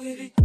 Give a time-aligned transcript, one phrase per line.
[0.00, 0.39] with it.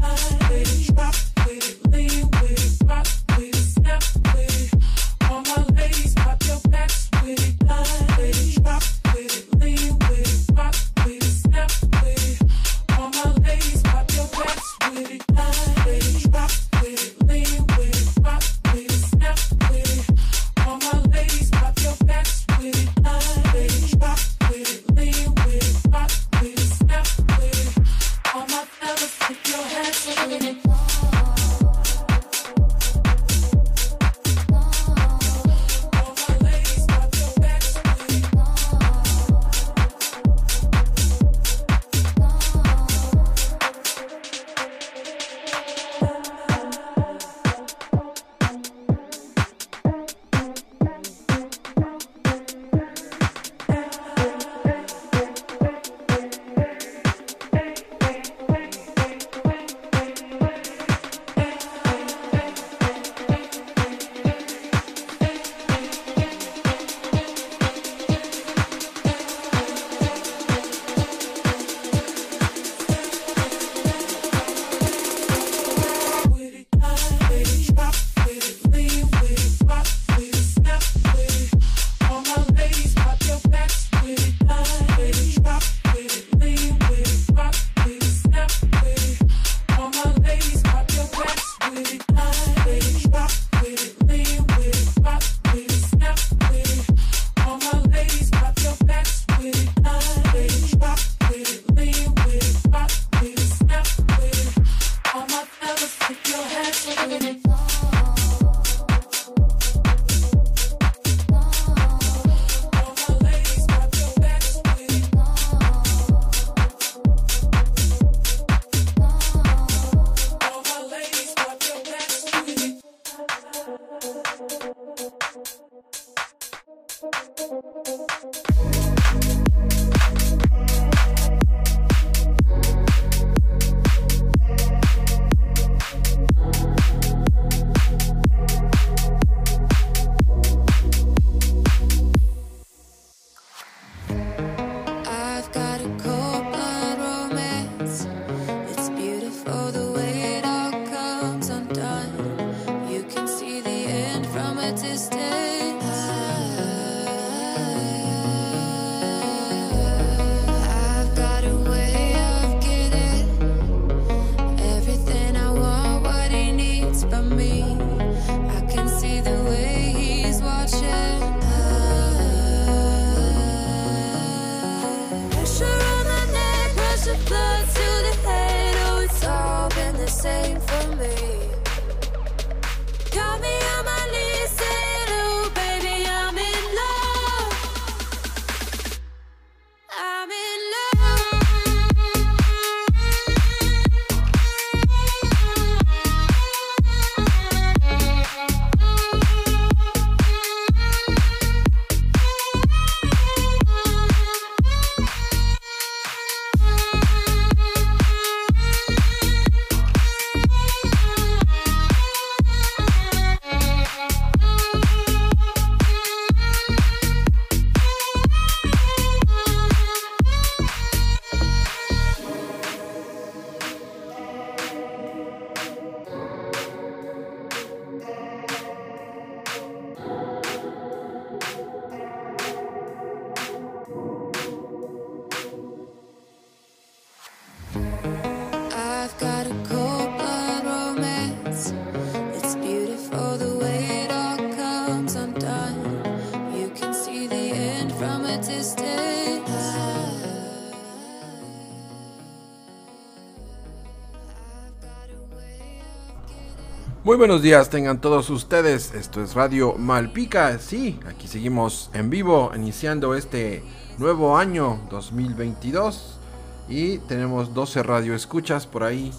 [257.15, 258.93] Muy buenos días tengan todos ustedes.
[258.93, 260.59] Esto es Radio Malpica.
[260.59, 263.63] Sí, aquí seguimos en vivo iniciando este
[263.97, 266.19] nuevo año 2022
[266.67, 269.13] y tenemos 12 radio escuchas por ahí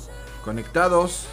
[0.44, 1.26] conectados.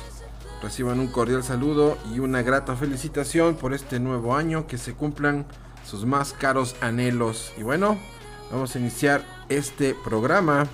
[0.61, 5.45] Reciban un cordial saludo y una grata felicitación por este nuevo año, que se cumplan
[5.85, 7.51] sus más caros anhelos.
[7.57, 7.97] Y bueno,
[8.49, 10.67] vamos a iniciar este programa.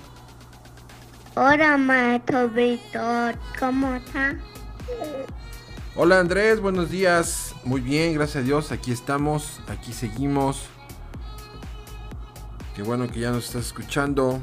[1.34, 4.36] Hola, maestro Víctor, ¿cómo está?
[6.02, 7.54] Hola Andrés, buenos días.
[7.62, 8.72] Muy bien, gracias a Dios.
[8.72, 10.64] Aquí estamos, aquí seguimos.
[12.74, 14.40] Qué bueno que ya nos estás escuchando.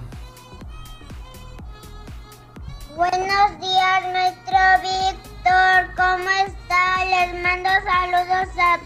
[2.95, 5.95] Buenos días, nuestro Víctor.
[5.95, 7.05] ¿Cómo está?
[7.05, 8.79] Les mando saludos a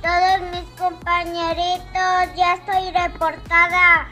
[0.00, 2.36] todos mis compañeritos.
[2.36, 4.08] Ya estoy reportada.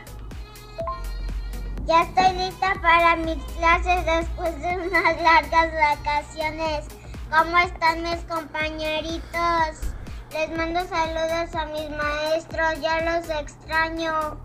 [1.87, 7.00] Ya estoy lista para mis clases después de unas largas vacaciones.
[7.31, 9.95] ¿Cómo están mis compañeritos?
[10.33, 14.37] Les mando saludos a mis maestros, ya los extraño.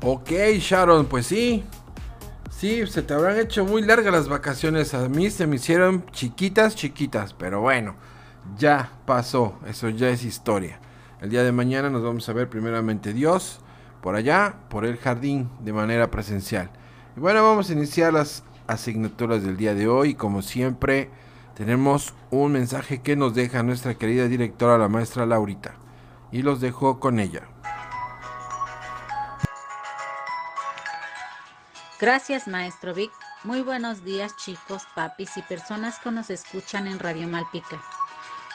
[0.00, 1.64] Ok, Sharon, pues sí.
[2.50, 4.94] Sí, se te habrán hecho muy largas las vacaciones.
[4.94, 7.34] A mí se me hicieron chiquitas, chiquitas.
[7.34, 7.94] Pero bueno,
[8.58, 9.60] ya pasó.
[9.66, 10.80] Eso ya es historia.
[11.20, 13.60] El día de mañana nos vamos a ver primeramente Dios
[14.00, 16.68] por allá, por el jardín, de manera presencial.
[17.16, 20.14] Y bueno, vamos a iniciar las asignaturas del día de hoy.
[20.14, 21.10] Como siempre,
[21.54, 25.74] tenemos un mensaje que nos deja nuestra querida directora, la maestra Laurita.
[26.30, 27.42] Y los dejo con ella.
[32.00, 33.12] Gracias, maestro Vic.
[33.44, 37.80] Muy buenos días, chicos, papis y personas que nos escuchan en Radio Malpica.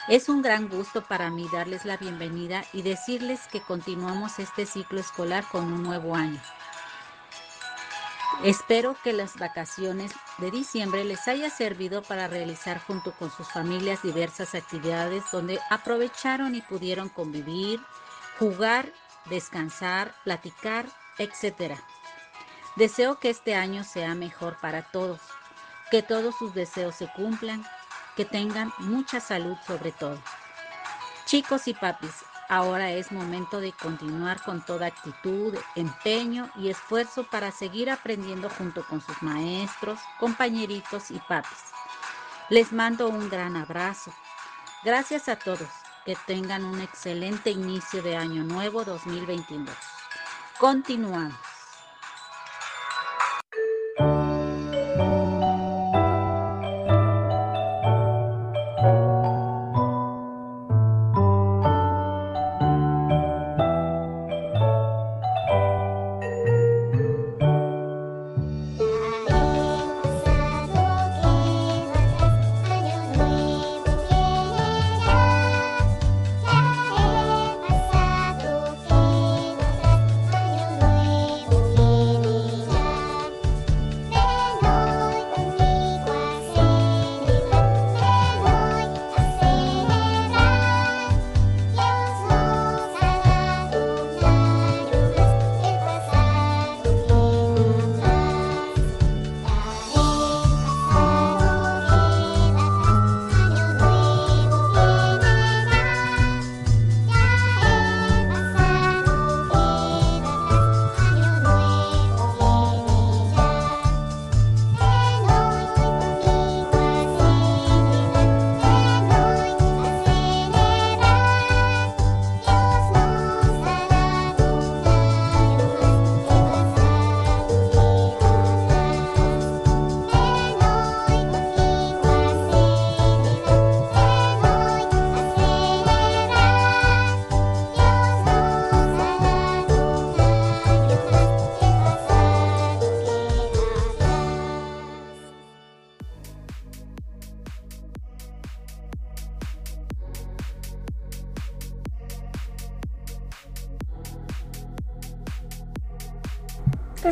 [0.08, 5.00] Es un gran gusto para mí darles la bienvenida y decirles que continuamos este ciclo
[5.00, 6.40] escolar con un nuevo año.
[8.44, 14.02] Espero que las vacaciones de diciembre les haya servido para realizar junto con sus familias
[14.02, 17.80] diversas actividades donde aprovecharon y pudieron convivir,
[18.38, 18.92] jugar,
[19.28, 20.86] descansar, platicar,
[21.18, 21.74] etc.
[22.76, 25.20] Deseo que este año sea mejor para todos,
[25.90, 27.64] que todos sus deseos se cumplan,
[28.16, 30.22] que tengan mucha salud sobre todo.
[31.24, 32.14] Chicos y papis,
[32.48, 38.86] Ahora es momento de continuar con toda actitud, empeño y esfuerzo para seguir aprendiendo junto
[38.86, 41.72] con sus maestros, compañeritos y papis.
[42.48, 44.10] Les mando un gran abrazo.
[44.82, 45.68] Gracias a todos.
[46.06, 49.76] Que tengan un excelente inicio de año nuevo 2022.
[50.58, 51.57] Continuamos.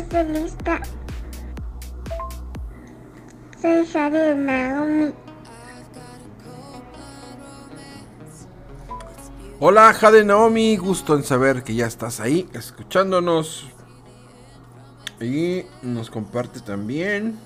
[0.09, 0.79] Estoy lista.
[3.61, 5.11] Soy Shari Naomi.
[9.59, 13.67] Hola Jade Naomi, gusto en saber que ya estás ahí escuchándonos.
[15.19, 17.37] Y nos comparte también.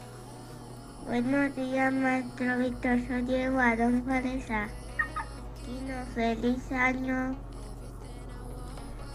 [1.07, 2.99] Buenos días, maestro Víctor.
[3.07, 4.67] Soy Diego Adón Faresa.
[6.13, 7.35] feliz año.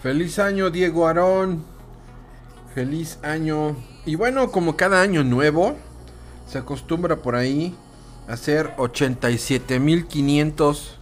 [0.03, 1.76] Feliz año, Diego Aarón.
[2.77, 3.75] Feliz año.
[4.05, 5.75] Y bueno, como cada año nuevo,
[6.47, 7.75] se acostumbra por ahí
[8.29, 10.99] hacer 87.500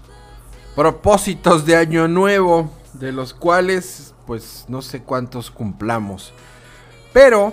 [0.77, 6.33] propósitos de año nuevo, de los cuales pues no sé cuántos cumplamos.
[7.13, 7.53] Pero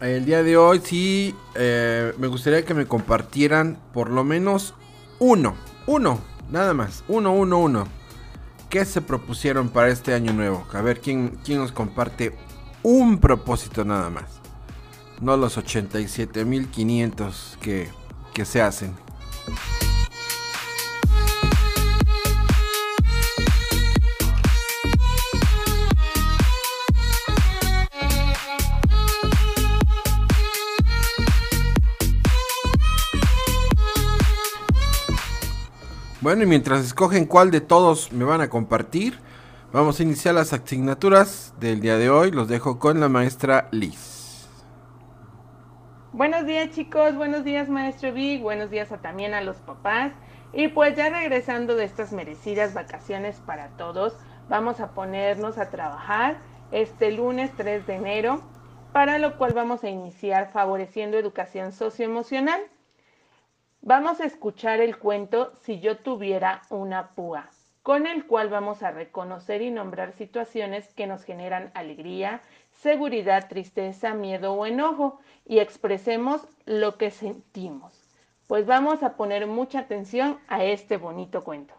[0.00, 4.74] el día de hoy sí eh, me gustaría que me compartieran por lo menos
[5.20, 5.54] uno,
[5.86, 6.18] uno,
[6.50, 7.86] nada más, uno, uno, uno.
[8.68, 10.66] ¿Qué se propusieron para este año nuevo?
[10.72, 12.34] A ver quién, quién nos comparte
[12.88, 14.26] un propósito nada más.
[15.20, 17.88] No los 87.500 que,
[18.32, 18.94] que se hacen.
[36.20, 39.18] Bueno, y mientras escogen cuál de todos me van a compartir,
[39.76, 42.30] vamos a iniciar las asignaturas del día de hoy.
[42.30, 44.48] Los dejo con la maestra Liz.
[46.14, 50.12] Buenos días chicos, buenos días maestro Vic, buenos días también a los papás.
[50.54, 54.16] Y pues ya regresando de estas merecidas vacaciones para todos,
[54.48, 56.38] vamos a ponernos a trabajar
[56.72, 58.40] este lunes 3 de enero,
[58.94, 62.62] para lo cual vamos a iniciar favoreciendo educación socioemocional.
[63.82, 67.50] Vamos a escuchar el cuento Si yo tuviera una púa,
[67.86, 74.12] con el cual vamos a reconocer y nombrar situaciones que nos generan alegría, seguridad, tristeza,
[74.12, 77.92] miedo o enojo y expresemos lo que sentimos.
[78.48, 81.74] Pues vamos a poner mucha atención a este bonito cuento.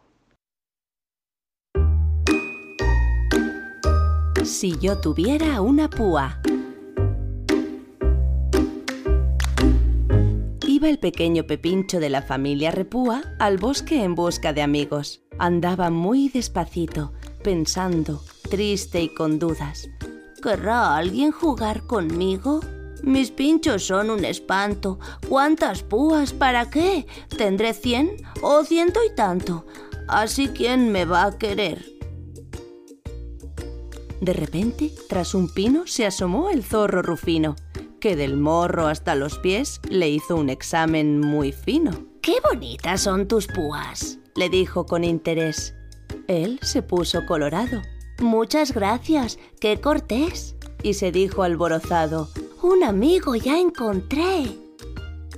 [4.46, 6.40] Si yo tuviera una púa.
[10.78, 15.24] Iba el pequeño Pepincho de la familia Repúa al bosque en busca de amigos.
[15.40, 19.90] Andaba muy despacito, pensando, triste y con dudas.
[20.40, 22.60] ¿Querrá alguien jugar conmigo?
[23.02, 25.00] Mis pinchos son un espanto.
[25.28, 26.32] ¿Cuántas púas?
[26.32, 27.08] ¿Para qué?
[27.36, 28.12] ¿Tendré cien
[28.44, 29.66] o ciento y tanto?
[30.08, 31.84] Así quién me va a querer.
[34.22, 37.56] De repente, tras un pino se asomó el zorro Rufino
[38.00, 41.92] que del morro hasta los pies le hizo un examen muy fino.
[42.22, 44.20] ¡Qué bonitas son tus púas!
[44.38, 45.74] le dijo con interés.
[46.28, 47.82] Él se puso colorado.
[48.20, 50.56] Muchas gracias, qué cortés.
[50.84, 52.30] Y se dijo alborozado,
[52.62, 54.46] un amigo ya encontré.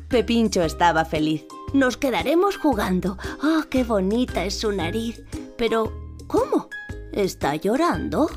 [0.10, 1.46] Pepincho estaba feliz.
[1.74, 3.18] Nos quedaremos jugando.
[3.42, 5.24] ¡Ah, qué bonita es su nariz!
[5.58, 5.94] Pero,
[6.28, 6.68] ¿cómo?
[7.14, 8.30] ¿Está llorando?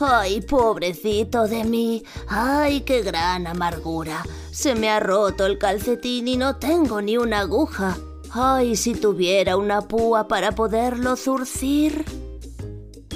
[0.00, 2.04] Ay, pobrecito de mí.
[2.28, 4.22] Ay, qué gran amargura.
[4.50, 7.96] Se me ha roto el calcetín y no tengo ni una aguja.
[8.30, 12.04] Ay, si tuviera una púa para poderlo zurcir.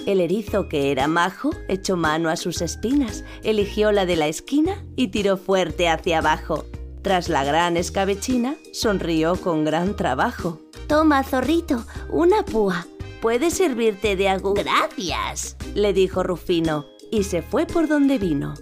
[0.07, 4.85] El erizo, que era majo, echó mano a sus espinas, eligió la de la esquina
[4.97, 6.65] y tiró fuerte hacia abajo.
[7.03, 10.59] Tras la gran escabechina, sonrió con gran trabajo.
[10.89, 12.87] Toma, zorrito, una púa.
[13.23, 14.53] ¿Puede servirte de algo?
[14.53, 18.55] Gracias, le dijo Rufino, y se fue por donde vino.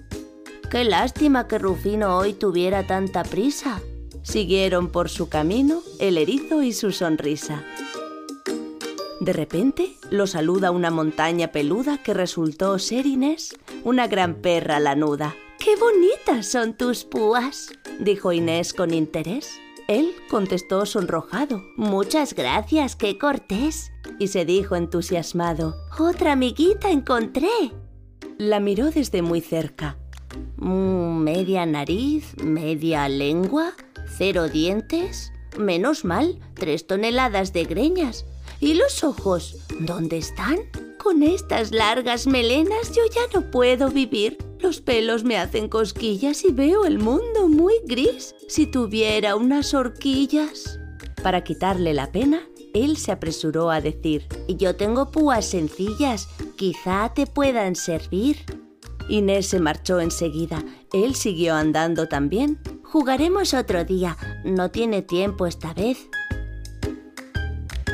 [0.71, 3.81] Qué lástima que Rufino hoy tuviera tanta prisa.
[4.23, 7.65] Siguieron por su camino el erizo y su sonrisa.
[9.21, 15.35] De repente lo saluda una montaña peluda que resultó ser Inés, una gran perra lanuda.
[15.59, 17.73] ¡Qué bonitas son tus púas!
[17.99, 19.59] dijo Inés con interés.
[19.89, 21.65] Él contestó sonrojado.
[21.77, 23.91] Muchas gracias, qué cortés.
[24.21, 25.75] Y se dijo entusiasmado.
[25.99, 27.49] Otra amiguita encontré.
[28.37, 29.97] La miró desde muy cerca.
[30.57, 33.73] Mm, media nariz, media lengua,
[34.19, 35.33] cero dientes.
[35.59, 38.27] Menos mal, tres toneladas de greñas.
[38.61, 39.57] ¿Y los ojos?
[39.81, 40.59] ¿Dónde están?
[41.03, 44.37] Con estas largas melenas yo ya no puedo vivir.
[44.59, 48.35] Los pelos me hacen cosquillas y veo el mundo muy gris.
[48.49, 50.79] Si tuviera unas horquillas.
[51.23, 52.43] Para quitarle la pena,
[52.75, 58.39] él se apresuró a decir, Yo tengo púas sencillas, quizá te puedan servir.
[59.09, 60.65] Inés se marchó enseguida.
[60.93, 62.61] Él siguió andando también.
[62.85, 64.17] Jugaremos otro día.
[64.45, 66.09] No tiene tiempo esta vez.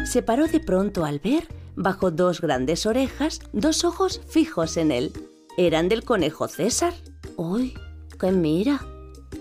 [0.04, 5.12] Se paró de pronto al ver, bajo dos grandes orejas, dos ojos fijos en él.
[5.56, 6.92] Eran del conejo César.
[7.36, 7.74] ¡Uy!
[8.20, 8.80] ¡Qué mira!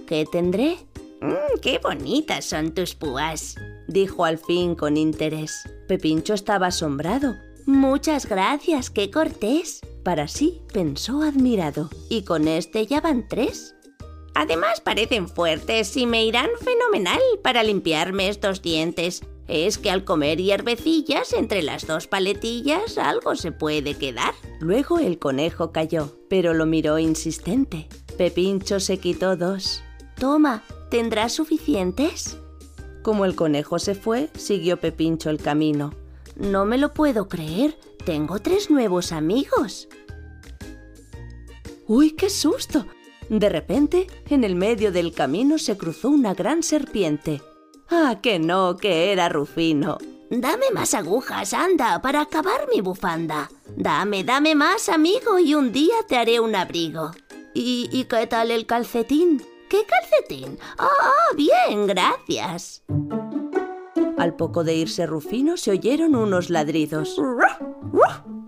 [0.07, 0.77] ¿Qué tendré?
[1.25, 3.55] Mm, ¡Qué bonitas son tus púas!
[3.87, 5.63] dijo al fin con interés.
[5.87, 7.35] Pepincho estaba asombrado.
[7.65, 9.81] Muchas gracias, qué cortés.
[10.03, 11.89] Para sí pensó admirado.
[12.09, 13.75] Y con este ya van tres.
[14.35, 20.39] Además parecen fuertes y me irán fenomenal para limpiarme estos dientes es que al comer
[20.39, 24.33] hierbecillas entre las dos paletillas algo se puede quedar.
[24.59, 27.87] Luego el conejo cayó, pero lo miró insistente.
[28.17, 29.83] Pepincho se quitó dos.
[30.19, 30.63] Toma,
[30.95, 32.37] ¿tendrás suficientes?
[33.03, 35.93] Como el conejo se fue, siguió Pepincho el camino.
[36.37, 37.77] No me lo puedo creer.
[38.05, 39.89] Tengo tres nuevos amigos.
[41.85, 42.85] ¡Uy, qué susto!
[43.27, 47.41] De repente, en el medio del camino se cruzó una gran serpiente.
[47.89, 49.97] ¡Ah, que no, que era Rufino!
[50.29, 53.51] Dame más agujas, anda, para acabar mi bufanda.
[53.75, 57.11] Dame, dame más, amigo, y un día te haré un abrigo.
[57.53, 59.43] ¿Y, y qué tal el calcetín?
[59.69, 60.57] ¿Qué calcetín?
[60.77, 62.83] Ah, bien, gracias.
[64.17, 67.19] Al poco de irse Rufino se oyeron unos ladridos.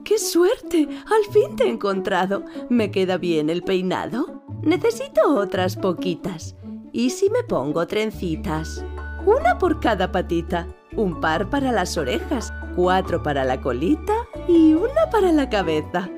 [0.04, 0.88] ¡Qué suerte!
[1.06, 2.46] Al fin te he encontrado.
[2.70, 4.42] ¿Me queda bien el peinado?
[4.62, 6.56] Necesito otras poquitas.
[6.94, 8.86] ¿Y si me pongo trencitas?
[9.26, 14.14] Una por cada patita, un par para las orejas, cuatro para la colita
[14.48, 16.10] y una para la cabeza.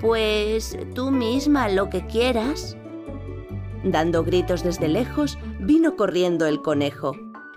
[0.00, 2.78] Pues tú misma lo que quieras.
[3.84, 7.12] Dando gritos desde lejos, vino corriendo el conejo.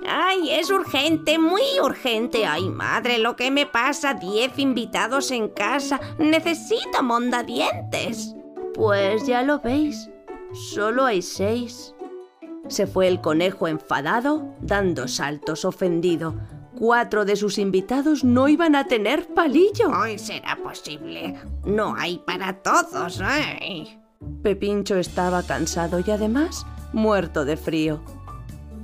[0.05, 2.45] ¡Ay, es urgente, muy urgente!
[2.45, 4.13] ¡Ay, madre, lo que me pasa!
[4.13, 5.99] Diez invitados en casa.
[6.19, 8.35] Necesito mondadientes.
[8.73, 10.09] Pues ya lo veis,
[10.53, 11.95] solo hay seis.
[12.67, 16.35] Se fue el conejo enfadado, dando saltos ofendido.
[16.77, 19.89] Cuatro de sus invitados no iban a tener palillo.
[19.89, 21.35] Hoy será posible.
[21.65, 23.99] No hay para todos, ¿eh?
[24.47, 27.99] Pepincho estaba cansado y además muerto de frío.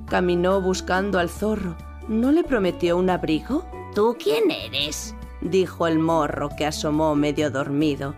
[0.09, 1.77] Caminó buscando al zorro.
[2.09, 3.65] ¿No le prometió un abrigo?
[3.95, 5.15] ¿Tú quién eres?
[5.39, 8.13] dijo el morro que asomó medio dormido.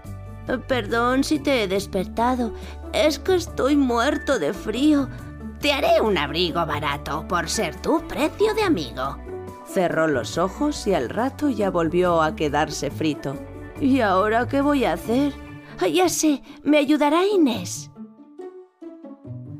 [0.67, 2.51] Perdón si te he despertado.
[2.93, 5.07] Es que estoy muerto de frío.
[5.61, 9.19] Te haré un abrigo barato por ser tu precio de amigo.
[9.71, 13.35] Cerró los ojos y al rato ya volvió a quedarse frito.
[13.79, 15.44] ¿Y ahora qué voy a hacer?
[15.91, 17.91] Ya sé, me ayudará Inés.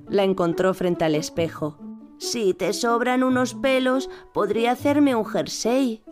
[0.09, 1.77] La encontró frente al espejo.
[2.17, 6.03] Si te sobran unos pelos, podría hacerme un jersey.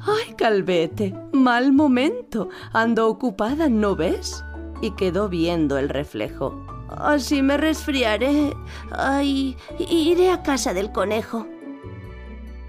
[0.00, 1.14] ¡Ay, Calvete!
[1.32, 2.48] ¡Mal momento!
[2.72, 4.44] Ando ocupada, ¿no ves?
[4.82, 6.64] Y quedó viendo el reflejo.
[6.88, 8.52] Así me resfriaré.
[8.90, 11.46] Ay, iré a casa del conejo.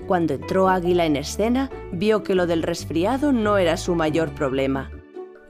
[0.08, 4.90] Cuando entró Águila en escena, vio que lo del resfriado no era su mayor problema.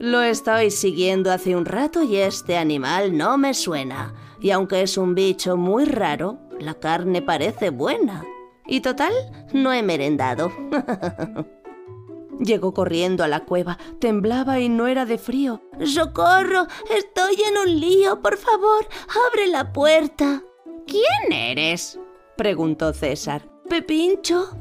[0.00, 4.14] Lo estoy siguiendo hace un rato y este animal no me suena.
[4.40, 8.24] Y aunque es un bicho muy raro, la carne parece buena.
[8.66, 9.12] Y total,
[9.52, 10.50] no he merendado.
[12.40, 15.60] Llegó corriendo a la cueva, temblaba y no era de frío.
[15.84, 16.66] ¡Socorro!
[16.96, 18.22] Estoy en un lío.
[18.22, 18.88] Por favor,
[19.28, 20.42] abre la puerta.
[20.86, 22.00] ¿Quién eres?
[22.38, 23.42] preguntó César.
[23.68, 24.56] ¿Pepincho?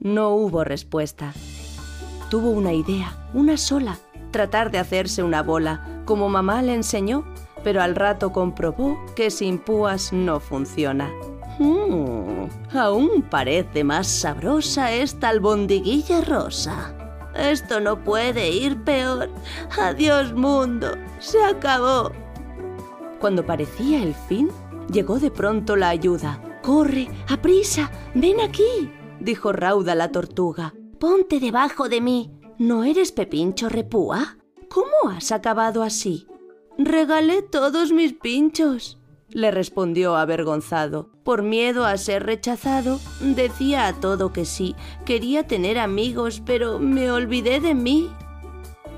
[0.00, 1.32] No hubo respuesta.
[2.28, 3.98] Tuvo una idea, una sola,
[4.32, 7.24] tratar de hacerse una bola, como mamá le enseñó,
[7.62, 11.10] pero al rato comprobó que sin púas no funciona.
[11.58, 16.94] Mm, aún parece más sabrosa esta albondiguilla rosa.
[17.34, 19.30] Esto no puede ir peor.
[19.78, 22.10] Adiós mundo, se acabó.
[23.20, 24.50] Cuando parecía el fin,
[24.90, 26.40] llegó de pronto la ayuda.
[26.62, 28.90] Corre, aprisa, ven aquí,
[29.20, 30.74] dijo Rauda la tortuga.
[30.98, 32.41] Ponte debajo de mí.
[32.58, 34.36] ¿No eres Pepincho Repúa?
[34.68, 36.26] ¿Cómo has acabado así?
[36.78, 38.98] Regalé todos mis pinchos
[39.34, 41.08] le respondió avergonzado.
[41.24, 47.10] Por miedo a ser rechazado, decía a todo que sí, quería tener amigos, pero me
[47.10, 48.10] olvidé de mí.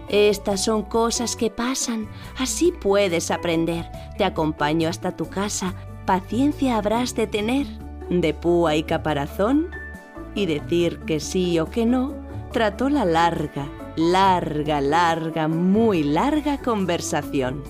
[0.09, 3.87] Estas son cosas que pasan, así puedes aprender.
[4.19, 5.75] Te acompaño hasta tu casa,
[6.07, 7.67] paciencia habrás de tener.
[8.11, 9.71] De púa y caparazón,
[10.35, 12.14] y decir que sí o que no,
[12.55, 17.64] trató la larga, larga, larga, muy larga conversación.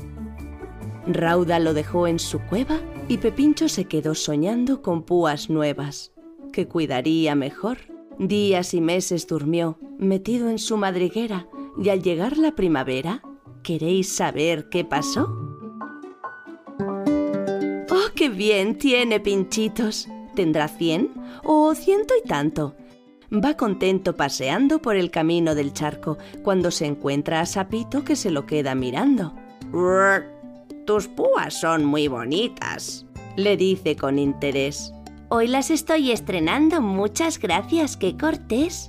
[1.06, 6.12] Rauda lo dejó en su cueva y Pepincho se quedó soñando con púas nuevas,
[6.52, 7.78] que cuidaría mejor.
[8.18, 11.48] Días y meses durmió, metido en su madriguera,
[11.82, 13.22] y al llegar la primavera,
[13.62, 15.30] ¿queréis saber qué pasó?
[17.90, 20.08] ¡Oh, qué bien tiene pinchitos!
[20.34, 21.10] ¿Tendrá cien
[21.42, 22.74] o ciento y tanto?
[23.34, 28.30] Va contento paseando por el camino del charco cuando se encuentra a Sapito que se
[28.30, 29.34] lo queda mirando.
[30.86, 34.92] Tus púas son muy bonitas, le dice con interés.
[35.30, 38.86] Hoy las estoy estrenando, muchas gracias, qué cortés.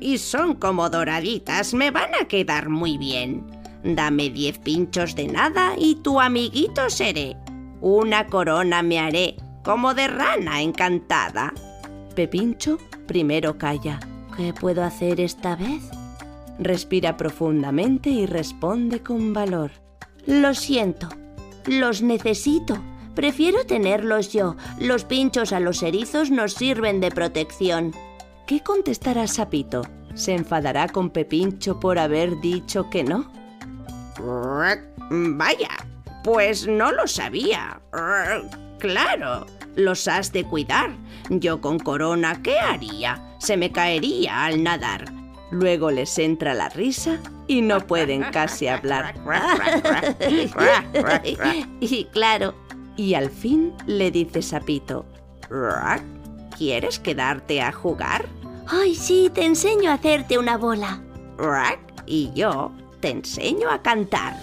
[0.00, 3.44] Y son como doraditas, me van a quedar muy bien.
[3.84, 7.36] Dame diez pinchos de nada y tu amiguito seré.
[7.82, 11.52] Una corona me haré, como de rana encantada.
[12.14, 12.78] Pepincho
[13.10, 13.98] primero calla.
[14.36, 15.82] ¿Qué puedo hacer esta vez?
[16.60, 19.72] Respira profundamente y responde con valor.
[20.26, 21.08] Lo siento,
[21.66, 22.80] los necesito,
[23.16, 24.54] Prefiero tenerlos yo.
[24.78, 27.92] Los pinchos a los erizos nos sirven de protección.
[28.46, 29.82] ¿Qué contestará Sapito?
[30.14, 33.28] ¿Se enfadará con Pepincho por haber dicho que no?
[35.10, 35.70] Vaya,
[36.22, 37.80] pues no lo sabía.
[38.78, 39.46] Claro,
[39.76, 40.90] los has de cuidar.
[41.28, 43.34] Yo con Corona, ¿qué haría?
[43.38, 45.12] Se me caería al nadar.
[45.50, 49.14] Luego les entra la risa y no pueden casi hablar.
[51.80, 52.54] y claro,
[52.96, 55.06] y al fin le dice Sapito,
[56.56, 58.26] ¿quieres quedarte a jugar?
[58.68, 61.00] Ay, sí, te enseño a hacerte una bola.
[62.06, 64.36] Y yo te enseño a cantar.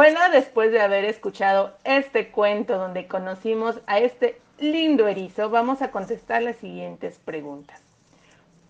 [0.00, 5.90] Bueno, después de haber escuchado este cuento donde conocimos a este lindo erizo, vamos a
[5.90, 7.82] contestar las siguientes preguntas.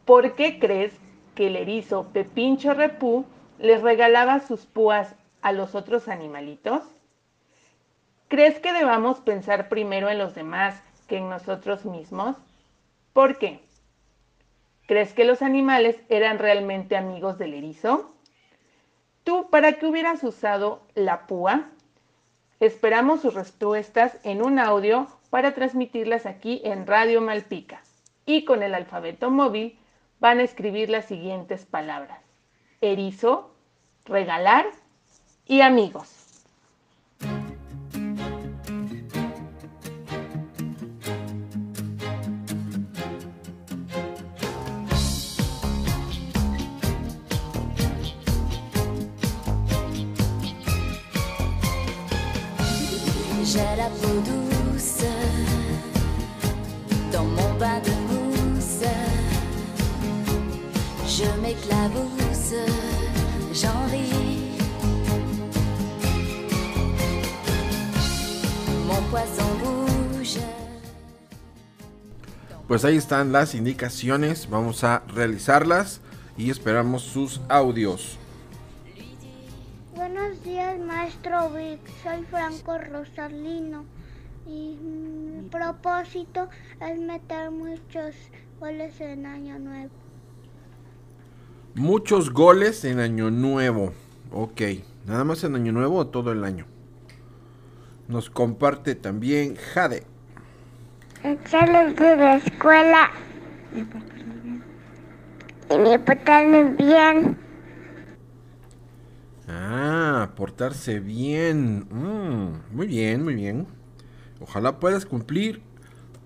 [0.05, 0.93] ¿Por qué crees
[1.37, 3.27] que el erizo Pepincho Repú
[3.61, 6.83] les regalaba sus púas a los otros animalitos?
[8.27, 12.39] ¿Crees que debamos pensar primero en los demás que en nosotros mismos?
[13.13, 13.61] ¿Por qué?
[14.89, 18.17] ¿Crees que los animales eran realmente amigos del erizo?
[19.31, 21.69] ¿Tú para qué hubieras usado la púa?
[22.59, 27.81] Esperamos sus respuestas en un audio para transmitirlas aquí en Radio Malpica.
[28.27, 29.79] Y con el alfabeto móvil
[30.19, 32.19] van a escribir las siguientes palabras.
[32.81, 33.55] Erizo,
[34.05, 34.67] regalar
[35.47, 36.20] y amigos.
[53.53, 55.03] J'ai la peau douce
[57.11, 58.85] dans mon bain de mousse.
[61.05, 62.55] Je m'éclabousse,
[63.53, 64.53] j'en ris.
[68.87, 70.39] Mon poisson bouge.
[72.69, 76.01] Pues ahí están las indicaciones, vamos a realizarlas
[76.39, 78.17] y esperamos sus audios.
[82.03, 83.85] Soy Franco Rosalino
[84.47, 86.49] y mi propósito
[86.81, 88.15] es meter muchos
[88.61, 89.91] goles en Año Nuevo.
[91.75, 93.93] Muchos goles en Año Nuevo.
[94.33, 94.61] Ok,
[95.07, 96.67] nada más en Año Nuevo o todo el año.
[98.09, 100.05] Nos comparte también Jade.
[101.25, 103.11] Excelente de la escuela
[105.71, 107.50] y me portarme bien.
[109.53, 111.87] Ah, portarse bien.
[111.91, 113.67] Mm, muy bien, muy bien.
[114.41, 115.61] Ojalá puedas cumplir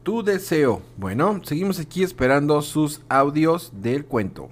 [0.03, 0.83] tu deseo.
[0.99, 4.51] Bueno, seguimos aquí esperando sus audios del cuento.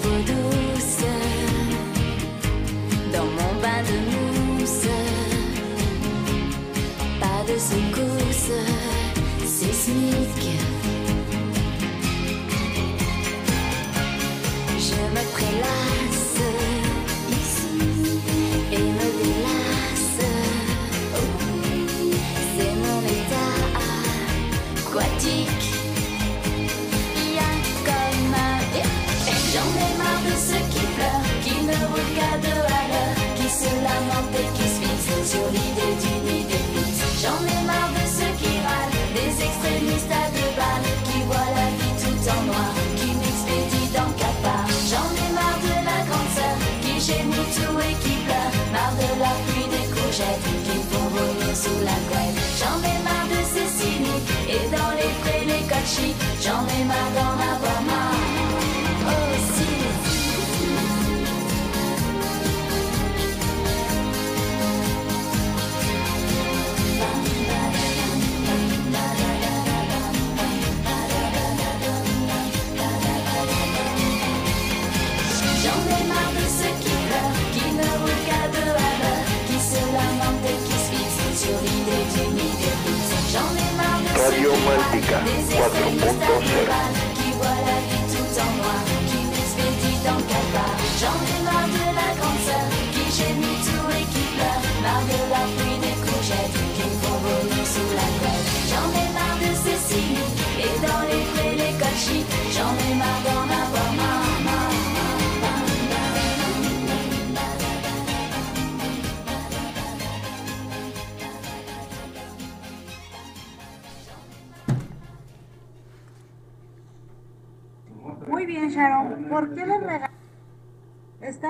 [0.00, 0.41] J'ai la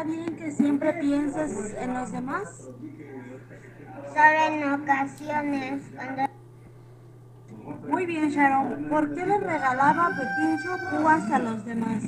[0.02, 2.48] ¿Está bien que siempre pienses en los demás?
[4.08, 6.22] Solo en ocasiones, cuando
[7.88, 8.88] Muy bien, Sharon.
[8.88, 12.02] ¿Por qué le regalaba Petincho púas a los demás?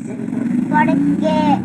[0.68, 1.60] porque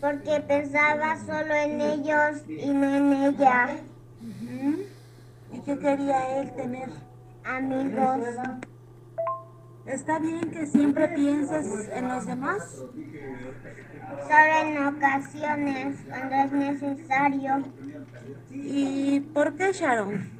[0.00, 3.68] porque pensaba solo en ellos y no en ella.
[5.52, 6.88] ¿Y qué quería él tener?
[7.44, 8.20] Amigos,
[9.86, 12.84] ¿Está bien que siempre pienses en los demás?
[14.22, 17.62] solo en ocasiones, cuando es necesario.
[18.50, 20.30] ¿Y por qué, Sharon?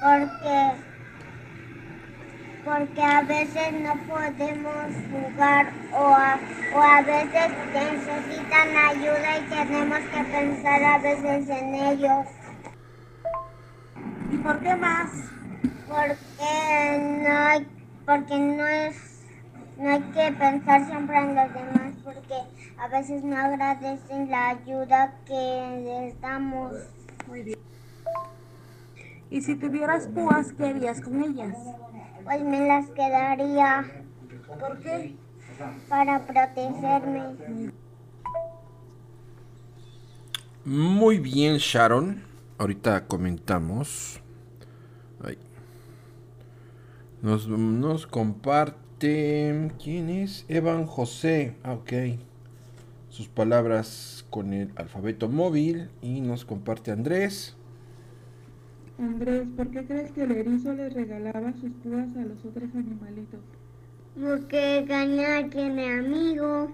[0.00, 0.72] Porque
[2.64, 6.38] porque a veces no podemos jugar o a,
[6.74, 12.26] o a veces necesitan ayuda y tenemos que pensar a veces en ellos.
[14.42, 15.08] ¿Y por qué más?
[15.86, 17.68] Porque no hay,
[18.04, 18.96] porque no es,
[19.78, 22.34] no hay que pensar siempre en los demás, porque
[22.76, 26.72] a veces no agradecen la ayuda que les damos.
[27.28, 27.58] Muy bien.
[29.30, 31.56] ¿Y si tuvieras púas, qué harías con ellas?
[32.24, 33.84] Pues me las quedaría
[34.58, 35.14] ¿Por qué?
[35.88, 37.70] para protegerme.
[40.64, 42.24] Muy bien, Sharon.
[42.58, 44.18] Ahorita comentamos.
[45.24, 45.38] Ay.
[47.22, 49.70] Nos, nos comparte.
[49.82, 50.44] ¿Quién es?
[50.48, 51.54] Evan José.
[51.62, 51.92] Ah, ok.
[53.10, 55.88] Sus palabras con el alfabeto móvil.
[56.02, 57.56] Y nos comparte Andrés.
[58.98, 63.40] Andrés, ¿por qué crees que el erizo les regalaba sus púas a los otros animalitos?
[64.20, 66.72] Porque Caña tiene amigo.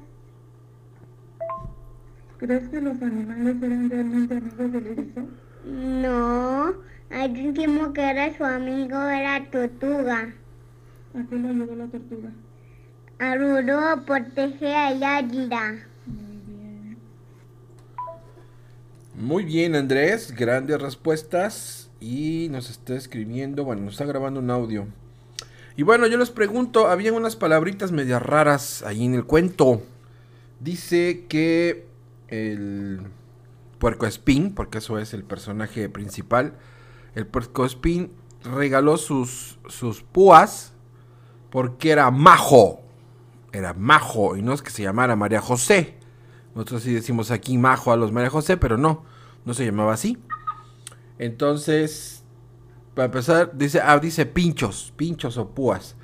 [2.39, 5.27] ¿Crees que los animales eran realmente amigos del erizo?
[5.65, 6.75] No,
[7.11, 10.35] el último que era su amigo era Tortuga.
[11.15, 12.31] ¿A qué le ayudó la tortuga?
[13.19, 15.87] Ayudó a proteger a Yadira.
[16.07, 16.97] Muy bien.
[19.15, 20.33] Muy bien, Andrés.
[20.33, 21.91] Grandes respuestas.
[22.01, 23.65] Y nos está escribiendo.
[23.65, 24.87] Bueno, nos está grabando un audio.
[25.77, 26.89] Y bueno, yo les pregunto.
[26.89, 29.83] Habían unas palabritas medias raras ahí en el cuento.
[30.61, 31.87] Dice que
[32.29, 33.01] el
[33.79, 36.53] puerco espín, porque eso es el personaje principal.
[37.15, 40.73] El puerco espín regaló sus, sus púas
[41.51, 42.83] porque era majo.
[43.53, 45.99] Era majo y no es que se llamara María José.
[46.55, 49.05] Nosotros sí decimos aquí majo a los María José, pero no,
[49.45, 50.19] no se llamaba así.
[51.19, 52.25] Entonces,
[52.95, 55.97] para empezar, dice, ah, dice pinchos, pinchos o púas.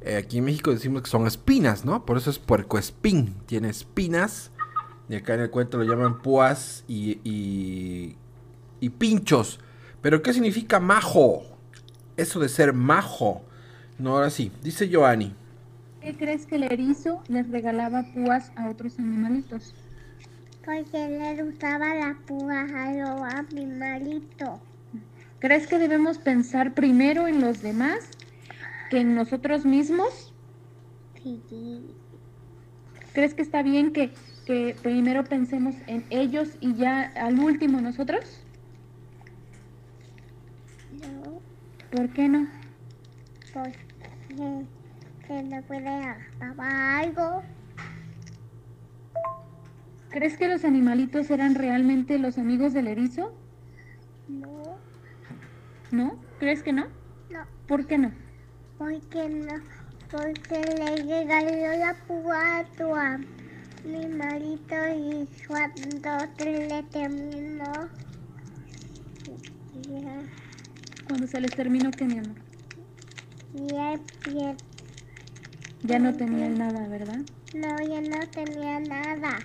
[0.00, 2.04] Eh, aquí en México decimos que son espinas, ¿no?
[2.04, 4.50] Por eso es puerco espín, tiene espinas.
[5.08, 8.16] Y acá en el cuento lo llaman púas y, y,
[8.80, 9.58] y pinchos.
[10.02, 11.42] Pero ¿qué significa majo?
[12.16, 13.42] Eso de ser majo.
[13.98, 15.34] No, ahora sí, dice Joanny.
[16.00, 19.74] ¿Qué crees que el erizo les regalaba púas a otros animalitos?
[20.64, 24.60] Porque le gustaba la púa a los animalitos.
[25.40, 28.08] ¿Crees que debemos pensar primero en los demás
[28.90, 30.32] que en nosotros mismos?
[31.22, 31.94] Sí.
[33.12, 34.12] ¿Crees que está bien que,
[34.46, 38.44] que primero pensemos en ellos y ya al último nosotros?
[41.00, 41.40] No,
[41.90, 42.46] ¿Por qué no?
[43.52, 44.66] porque
[45.26, 47.42] se me puede acabar algo.
[50.10, 53.32] ¿Crees que los animalitos eran realmente los amigos del erizo?
[54.28, 54.78] No,
[55.90, 56.18] ¿No?
[56.38, 56.86] ¿Crees que no?
[57.30, 58.12] no, ¿Por qué no?
[58.78, 59.54] porque no,
[60.10, 63.26] porque le regaló la púa a tu, am-
[63.84, 67.88] animalito y cuando le terminó,
[69.72, 70.47] ya,
[71.08, 72.36] Cuando se les terminó, ¿qué, mi amor?
[73.54, 73.94] ya,
[74.32, 74.56] ya,
[75.82, 77.20] Ya no tenían nada, ¿verdad?
[77.54, 79.38] no, ya no tenía nada.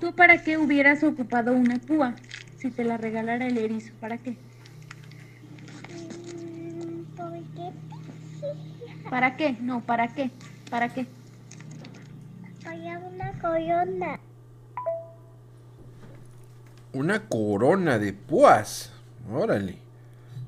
[0.00, 2.14] ¿Tú para qué hubieras ocupado una púa?
[2.58, 4.36] Si te la regalara el erizo, ¿para qué?
[9.10, 9.56] ¿Para qué?
[9.60, 10.30] No, ¿para qué?
[10.70, 11.06] ¿Para qué?
[12.66, 14.20] Había una corona.
[16.92, 18.92] Una corona de púas.
[19.30, 19.78] Órale.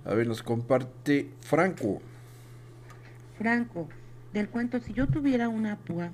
[0.04, 2.00] A ver, nos comparte Franco.
[3.36, 3.88] Franco,
[4.32, 6.10] del cuento, si yo tuviera una púa,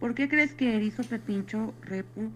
[0.00, 2.30] ¿por qué crees que Erizo Pepincho Repu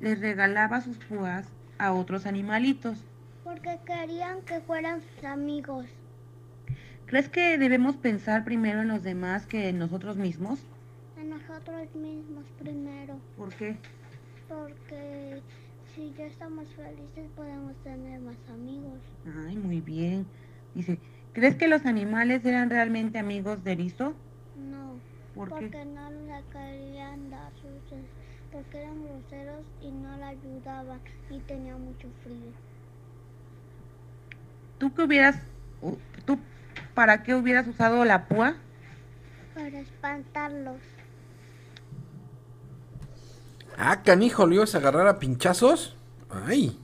[0.00, 1.46] les regalaba sus púas
[1.78, 2.98] a otros animalitos?
[3.44, 5.86] Porque querían que fueran sus amigos.
[7.06, 10.60] ¿Crees que debemos pensar primero en los demás que en nosotros mismos?
[11.20, 13.18] A nosotros mismos primero.
[13.36, 13.76] ¿Por qué?
[14.48, 15.42] Porque
[15.94, 19.00] si ya estamos felices podemos tener más amigos.
[19.46, 20.26] Ay, muy bien.
[20.74, 20.98] Dice,
[21.32, 24.14] ¿crees que los animales eran realmente amigos de Erizo?
[24.54, 25.00] No,
[25.34, 25.74] ¿Por porque qué?
[25.84, 27.82] no le querían dar sus...
[28.50, 31.00] Porque eran groseros y no la ayudaban
[31.30, 32.52] y tenía mucho frío.
[34.78, 35.36] ¿Tú qué hubieras,
[36.24, 36.38] tú
[36.94, 38.56] para qué hubieras usado la púa?
[39.54, 40.82] Para espantarlos.
[43.78, 45.96] Ah, canijo, ¿lo ibas a agarrar a pinchazos?
[46.30, 46.78] Ay.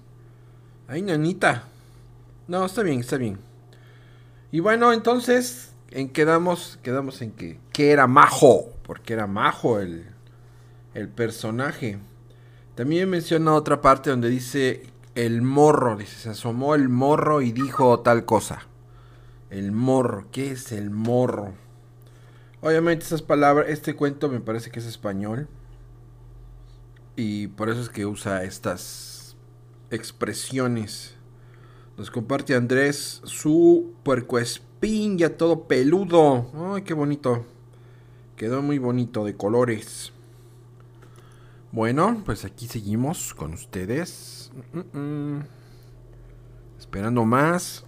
[0.87, 1.65] Ay, nanita.
[2.47, 3.39] No, está bien, está bien.
[4.51, 6.79] Y bueno, entonces, ¿en quedamos?
[6.83, 10.07] Quedamos en que, que era majo, porque era majo el,
[10.95, 11.99] el personaje.
[12.75, 18.01] También menciona otra parte donde dice el morro, dice, se asomó el morro y dijo
[18.01, 18.63] tal cosa.
[19.51, 21.55] El morro, ¿qué es el morro?
[22.61, 25.49] Obviamente esas palabras, este cuento me parece que es español.
[27.21, 29.37] Y por eso es que usa estas
[29.91, 31.17] expresiones.
[31.97, 36.47] Nos comparte Andrés su puercoespín ya todo peludo.
[36.55, 37.45] Ay, qué bonito.
[38.37, 40.13] Quedó muy bonito de colores.
[41.73, 44.53] Bueno, pues aquí seguimos con ustedes.
[46.79, 47.85] Esperando más.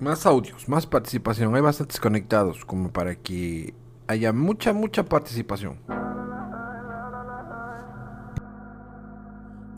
[0.00, 1.54] Más audios, más participación.
[1.54, 3.72] Hay bastantes conectados como para que
[4.08, 5.78] haya mucha, mucha participación.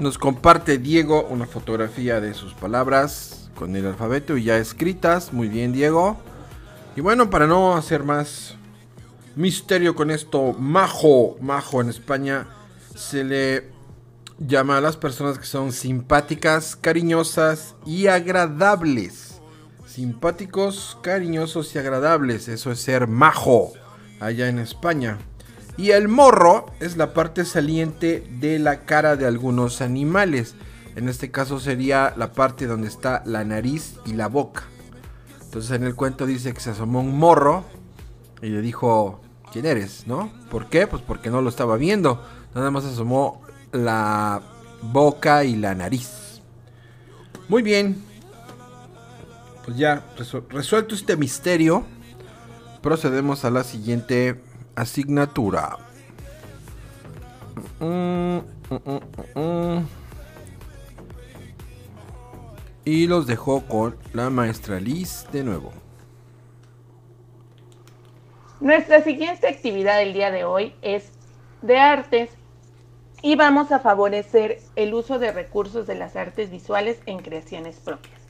[0.00, 5.32] Nos comparte Diego una fotografía de sus palabras con el alfabeto y ya escritas.
[5.32, 6.16] Muy bien, Diego.
[6.96, 8.56] Y bueno, para no hacer más
[9.36, 12.48] misterio con esto, majo, majo en España
[12.96, 13.70] se le
[14.38, 19.33] llama a las personas que son simpáticas, cariñosas y agradables.
[19.94, 22.48] Simpáticos, cariñosos y agradables.
[22.48, 23.72] Eso es ser majo
[24.18, 25.18] allá en España.
[25.76, 30.56] Y el morro es la parte saliente de la cara de algunos animales.
[30.96, 34.64] En este caso sería la parte donde está la nariz y la boca.
[35.44, 37.64] Entonces en el cuento dice que se asomó un morro
[38.42, 39.20] y le dijo,
[39.52, 40.08] ¿quién eres?
[40.08, 40.28] ¿No?
[40.50, 40.88] ¿Por qué?
[40.88, 42.20] Pues porque no lo estaba viendo.
[42.52, 44.42] Nada más asomó la
[44.82, 46.40] boca y la nariz.
[47.48, 48.13] Muy bien.
[49.64, 51.84] Pues ya resu- resuelto este misterio,
[52.82, 54.40] procedemos a la siguiente
[54.76, 55.78] asignatura.
[57.80, 59.86] Mm, mm, mm.
[62.84, 65.72] Y los dejó con la maestra Liz de nuevo.
[68.60, 71.10] Nuestra siguiente actividad del día de hoy es
[71.62, 72.30] de artes
[73.22, 78.20] y vamos a favorecer el uso de recursos de las artes visuales en creaciones propias,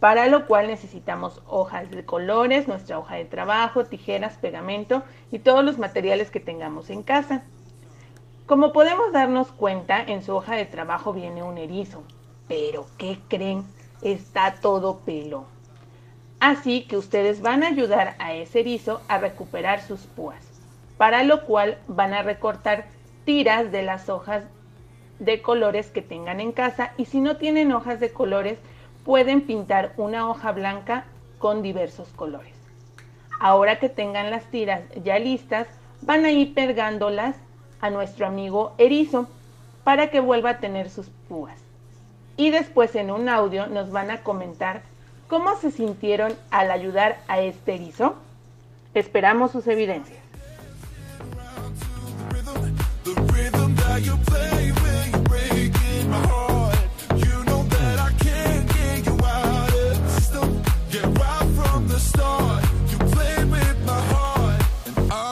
[0.00, 5.62] para lo cual necesitamos hojas de colores, nuestra hoja de trabajo, tijeras, pegamento y todos
[5.62, 7.42] los materiales que tengamos en casa.
[8.46, 12.02] Como podemos darnos cuenta, en su hoja de trabajo viene un erizo,
[12.48, 13.62] pero ¿qué creen?
[14.00, 15.44] Está todo pelo.
[16.40, 20.42] Así que ustedes van a ayudar a ese erizo a recuperar sus púas,
[20.96, 22.86] para lo cual van a recortar
[23.26, 24.44] tiras de las hojas
[25.18, 28.58] de colores que tengan en casa y si no tienen hojas de colores
[29.10, 31.04] pueden pintar una hoja blanca
[31.40, 32.54] con diversos colores.
[33.40, 35.66] Ahora que tengan las tiras ya listas,
[36.00, 37.34] van a ir pegándolas
[37.80, 39.26] a nuestro amigo erizo
[39.82, 41.58] para que vuelva a tener sus púas.
[42.36, 44.82] Y después en un audio nos van a comentar
[45.26, 48.14] cómo se sintieron al ayudar a este erizo.
[48.94, 50.20] Esperamos sus evidencias.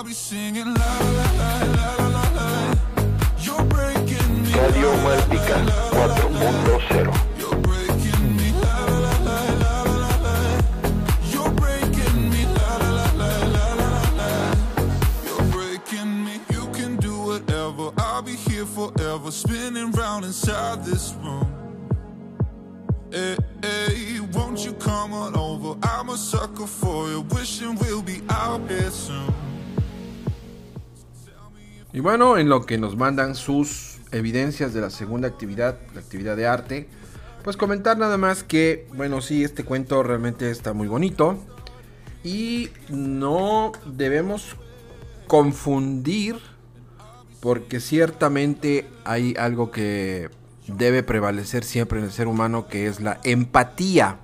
[0.09, 2.75] Be singing la la la la la la la.
[3.45, 4.53] You're breaking me.
[4.55, 5.57] Radio Malpica
[5.91, 8.49] 4.0 You're breaking me.
[8.65, 10.37] La la la la la la la la.
[11.33, 12.43] You're breaking me.
[12.59, 14.31] La la la la la la la la.
[15.27, 16.41] You're breaking me.
[16.55, 17.91] You can do whatever.
[17.99, 21.53] I'll be here forever, spinning round inside this room.
[23.11, 25.79] Hey, hey, won't you come on over?
[25.83, 29.48] I'm a sucker for you, wishing we'll be out here soon.
[31.99, 36.37] Y bueno, en lo que nos mandan sus evidencias de la segunda actividad, la actividad
[36.37, 36.89] de arte,
[37.43, 41.37] pues comentar nada más que, bueno, sí, este cuento realmente está muy bonito.
[42.23, 44.55] Y no debemos
[45.27, 46.37] confundir,
[47.41, 50.31] porque ciertamente hay algo que
[50.69, 54.21] debe prevalecer siempre en el ser humano, que es la empatía.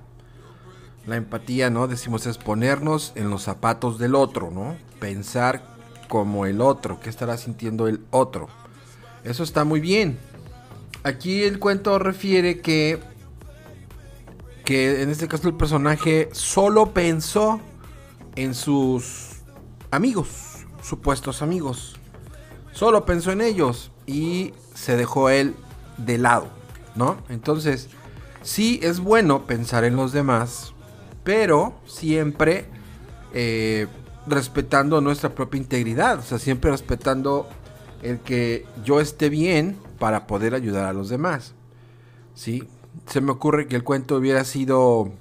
[1.05, 1.89] La empatía, ¿no?
[1.89, 4.77] Decimos es ponernos en los zapatos del otro, ¿no?
[5.01, 5.74] Pensar
[6.07, 8.47] como el otro, qué estará sintiendo el otro.
[9.23, 10.17] Eso está muy bien.
[11.03, 12.99] Aquí el cuento refiere que
[14.65, 17.61] que en este caso el personaje solo pensó
[18.35, 19.43] en sus
[19.91, 21.97] amigos, supuestos amigos.
[22.71, 25.55] Solo pensó en ellos y se dejó él
[25.97, 26.47] de lado,
[26.95, 27.17] ¿no?
[27.29, 27.89] Entonces,
[28.41, 30.73] sí es bueno pensar en los demás,
[31.23, 32.65] pero siempre
[33.33, 33.87] eh,
[34.27, 37.47] respetando nuestra propia integridad, o sea, siempre respetando
[38.01, 41.53] el que yo esté bien para poder ayudar a los demás.
[42.33, 42.67] ¿Sí?
[43.07, 45.11] Se me ocurre que el cuento hubiera sido,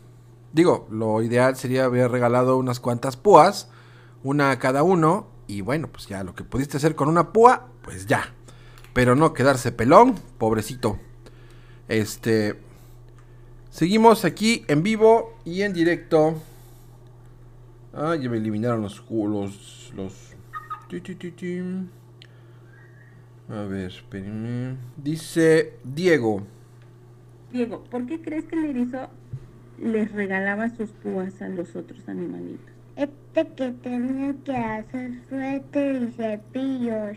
[0.53, 3.69] digo, lo ideal sería haber regalado unas cuantas púas,
[4.23, 7.69] una a cada uno, y bueno, pues ya lo que pudiste hacer con una púa,
[7.83, 8.33] pues ya.
[8.93, 10.99] Pero no quedarse pelón, pobrecito.
[11.89, 12.59] Este,
[13.71, 16.35] seguimos aquí en vivo y en directo.
[17.97, 20.35] Ah, ya me eliminaron los los los.
[20.89, 21.61] ti, ti, ti, ti.
[23.49, 24.77] A ver, espérenme.
[24.97, 26.43] Dice Diego.
[27.53, 29.09] Diego, ¿por qué crees que el erizo
[29.81, 32.67] les regalaba sus púas a los otros animalitos?
[32.97, 37.17] Este que tenía que hacer suéter y cepillos.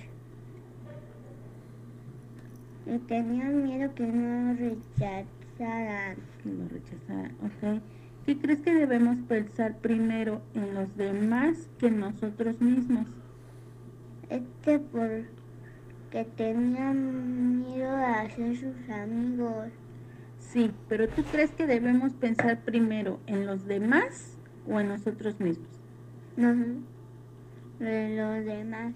[2.86, 6.18] Y tenía miedo que no rechazaran.
[6.44, 7.82] Que lo rechazaran, ok.
[8.28, 13.08] ¿Qué crees que debemos pensar primero en los demás que en nosotros mismos?
[14.30, 19.70] Este porque tenía miedo a hacer sus amigos.
[20.40, 25.70] Sí, pero ¿tú crees que debemos pensar primero en los demás o en nosotros mismos?
[26.36, 26.54] No,
[27.80, 28.94] de los demás.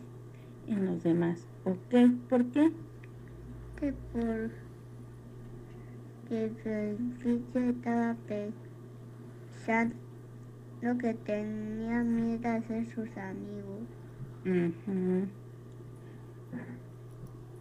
[0.68, 2.12] En los demás, ok.
[2.28, 2.70] ¿Por qué?
[3.80, 4.52] Que por
[6.28, 8.71] que Francisco estaba pensando
[10.98, 13.88] que tenía miedo a ser sus amigos.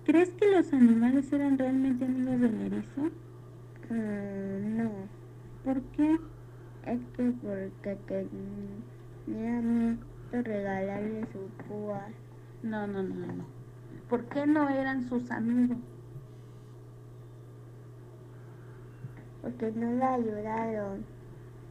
[0.05, 3.11] ¿Crees que los animales eran realmente amigos del erizo?
[3.91, 4.91] Mm, no,
[5.65, 6.19] ¿Por qué?
[6.87, 9.99] es que porque tenía miedo
[10.33, 12.09] regalarle su púa.
[12.63, 13.45] No, no, no, no.
[14.09, 15.79] ¿Por qué no eran sus amigos?
[19.43, 21.20] Porque no la ayudaron.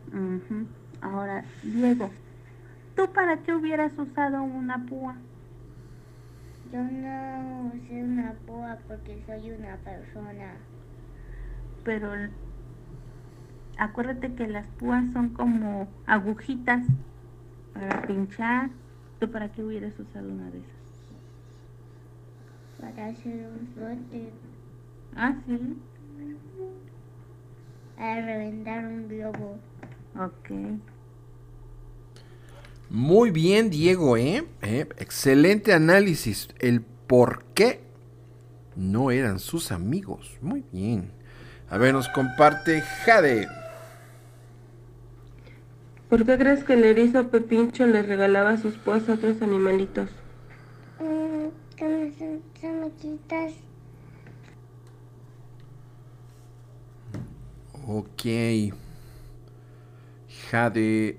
[0.07, 0.67] Ujú.
[1.01, 2.09] Ahora, Diego,
[2.95, 5.15] ¿tú para qué hubieras usado una púa?
[6.71, 10.57] Yo no usé una púa porque soy una persona.
[11.83, 12.11] Pero
[13.77, 16.85] acuérdate que las púas son como agujitas
[17.73, 18.69] para pinchar.
[19.19, 20.79] ¿Tú para qué hubieras usado una de esas?
[22.79, 24.31] para hacer un suéter,
[25.15, 25.88] Ah, sí.
[27.99, 29.59] Para reventar un globo.
[30.15, 30.49] Ok.
[32.89, 34.45] Muy bien, Diego, ¿eh?
[34.61, 34.87] ¿eh?
[34.97, 36.47] Excelente análisis.
[36.59, 37.81] El por qué
[38.75, 40.37] no eran sus amigos.
[40.41, 41.11] Muy bien.
[41.69, 43.47] A ver, nos comparte Jade.
[46.09, 50.09] ¿Por qué crees que el erizo Pepincho le regalaba sus púas a otros animalitos?
[50.99, 51.49] Mm,
[52.17, 53.68] sus amiguitas.
[57.91, 58.23] Ok.
[60.51, 61.17] Jade.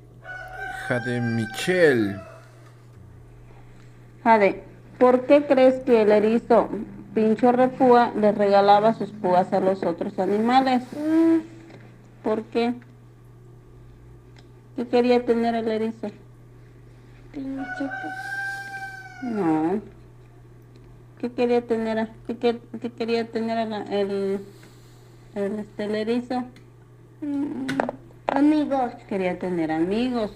[0.86, 2.20] Jade Michelle.
[4.22, 4.62] Jade,
[4.98, 6.68] ¿por qué crees que el erizo
[7.12, 10.84] Pincho Repúa le regalaba sus púas a los otros animales?
[12.22, 12.74] ¿Por qué?
[14.76, 16.08] ¿Qué quería tener el erizo?
[19.24, 19.80] No.
[21.18, 22.08] ¿Qué quería tener?
[22.28, 24.40] ¿Qué, qué- qué quería tener el, el,
[25.34, 26.44] el, este, el erizo?
[27.20, 27.66] Mm,
[28.28, 28.92] Amigos.
[29.08, 30.32] Quería tener amigos.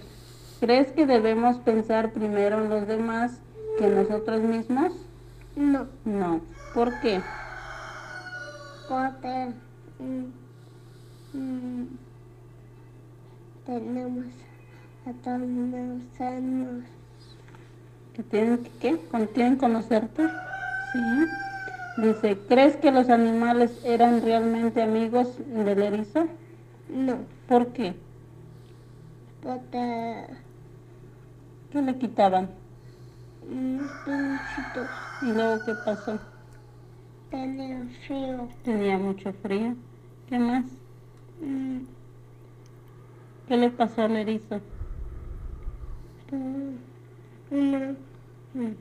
[0.59, 3.39] ¿Crees que debemos pensar primero en los demás
[3.77, 4.93] que en nosotros mismos?
[5.55, 6.41] No, No.
[6.73, 7.21] ¿Por qué?
[8.89, 9.51] porque
[9.99, 11.85] mm, mm,
[13.65, 14.25] tenemos
[15.07, 16.83] a todos los años.
[18.13, 18.97] ¿Que tienen que qué?
[19.09, 20.27] ¿Con- ¿Quieren conocerte?
[20.93, 20.99] Sí.
[21.97, 26.27] Dice, ¿crees que los animales eran realmente amigos del erizo?
[26.89, 27.95] No, ¿Por qué?
[29.41, 30.27] porque
[31.69, 32.49] ¿Qué le quitaban?
[33.49, 34.89] mm, pinchitos
[35.19, 36.19] ¿Y luego qué pasó?
[37.29, 38.49] tenían frío.
[38.63, 39.77] Tenía mucho frío.
[40.27, 40.65] ¿Qué más?
[41.41, 41.85] Mm,
[43.47, 44.61] ¿Qué le pasó al erizo?
[47.51, 47.95] mm,
[48.55, 48.75] Mm.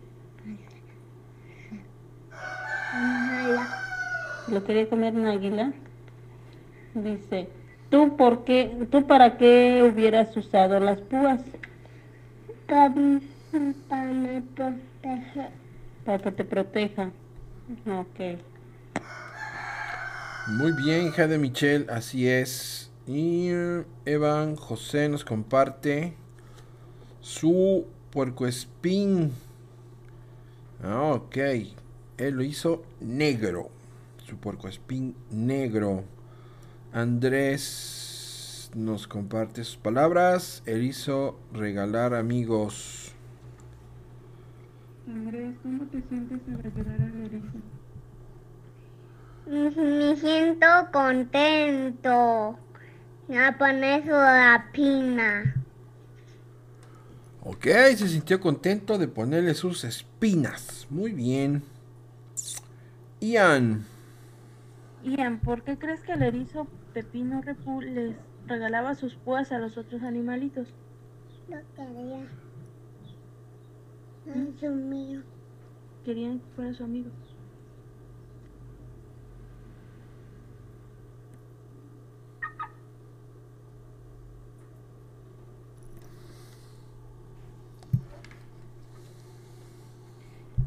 [4.49, 5.73] ¿Lo quería comer un águila?
[6.95, 7.49] Dice,
[7.91, 11.41] ¿tú por qué, tú para qué hubieras usado las púas?
[12.67, 12.95] Para,
[13.89, 15.51] para me proteger.
[16.05, 17.11] Para que te proteja.
[17.87, 18.39] Ok.
[20.49, 22.91] Muy bien, Jade Michelle, así es.
[23.07, 26.15] Y eh, Evan José nos comparte
[27.21, 29.33] su puercoespín.
[30.83, 31.39] Ah, ok.
[32.19, 33.71] Él lo hizo negro.
[34.27, 36.05] Su puercoespín negro.
[36.93, 40.63] Andrés nos comparte sus palabras.
[40.67, 43.13] Él hizo regalar amigos.
[45.07, 47.59] Andrés, ¿cómo te sientes al ayudar al erizo?
[49.47, 52.59] Me siento contento.
[53.29, 55.55] Ya poner su pina.
[57.43, 60.87] Ok, se sintió contento de ponerle sus espinas.
[60.89, 61.63] Muy bien.
[63.25, 63.87] Ian.
[65.03, 68.15] Ian, ¿por qué crees que el erizo Pepino Repú les
[68.47, 70.69] regalaba sus púas a los otros animalitos?
[71.49, 72.27] Lo quería.
[74.27, 75.23] Es un mío.
[76.05, 77.11] Querían que fuera su amigo.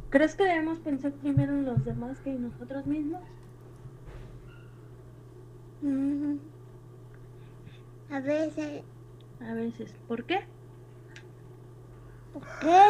[0.10, 3.22] ¿Crees que debemos pensar primero en los demás que en nosotros mismos?
[5.82, 6.38] Mm.
[8.10, 8.84] A veces,
[9.42, 9.94] A veces.
[10.08, 10.40] ¿Por qué?
[12.34, 12.82] ¿por qué?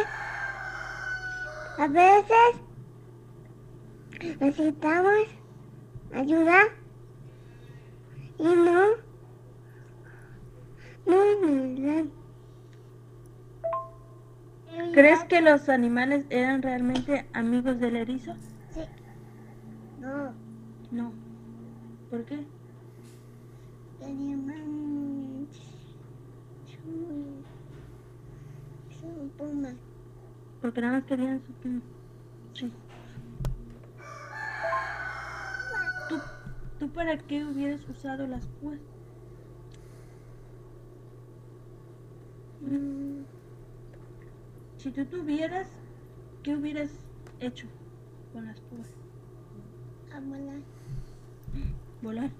[1.78, 2.56] A veces
[4.40, 5.12] necesitamos
[6.12, 6.64] ayuda
[8.38, 8.86] y no
[11.06, 12.10] nos dan.
[14.98, 18.34] ¿Crees que los animales eran realmente amigos del erizo?
[18.74, 18.80] Sí.
[20.00, 20.34] No,
[20.90, 21.12] No.
[22.10, 22.44] ¿Por qué?
[29.00, 29.76] son pumas.
[30.60, 31.80] Porque nada más querían su primo.
[32.54, 32.72] Sí.
[36.08, 36.20] ¿Tú,
[36.80, 38.80] ¿Tú para qué hubieras usado las púas?
[42.62, 43.37] Mm,
[44.88, 45.68] Si tú tuvieras,
[46.42, 46.88] ¿qué hubieras
[47.40, 47.66] hecho
[48.32, 48.88] con las púas?
[50.10, 50.62] a volar.
[52.00, 52.30] ¿Volar?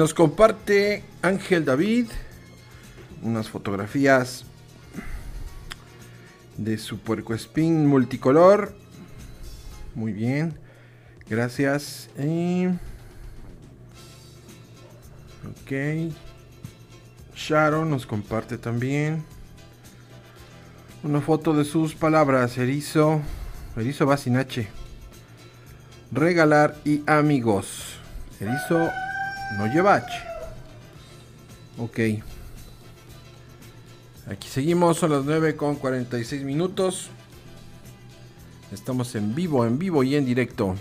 [0.00, 2.06] Nos comparte Ángel David
[3.22, 4.46] unas fotografías
[6.56, 8.74] de su puercoespín multicolor.
[9.94, 10.58] Muy bien,
[11.28, 12.08] gracias.
[12.18, 12.68] Y...
[15.50, 16.14] Ok.
[17.36, 19.22] Sharon nos comparte también
[21.02, 22.56] una foto de sus palabras.
[22.56, 23.20] Erizo,
[23.76, 24.16] Erizo va.
[26.10, 27.98] Regalar y amigos.
[28.40, 28.88] Erizo
[29.56, 30.12] no lleva H.
[31.78, 31.98] Ok.
[34.30, 37.08] Aquí seguimos, son las 9 con 46 minutos.
[38.72, 40.76] Estamos en vivo, en vivo y en directo.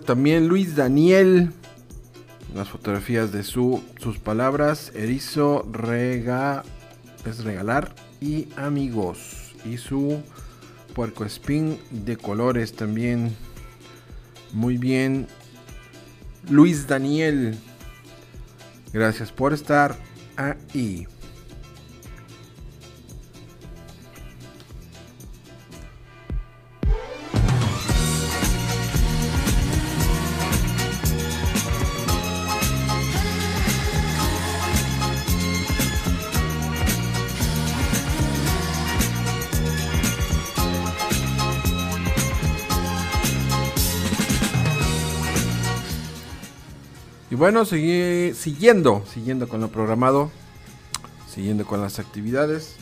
[0.00, 1.52] También Luis Daniel.
[2.54, 4.92] Las fotografías de su, sus palabras.
[4.94, 6.62] Erizo, rega,
[7.26, 7.94] es regalar.
[8.20, 9.54] Y amigos.
[9.64, 10.20] Y su
[10.94, 13.34] puerco espín de colores también.
[14.52, 15.26] Muy bien.
[16.50, 17.58] Luis Daniel.
[18.92, 19.96] Gracias por estar
[20.36, 21.06] ahí.
[47.38, 50.32] Bueno, sigue, siguiendo, siguiendo con lo programado,
[51.28, 52.76] siguiendo con las actividades,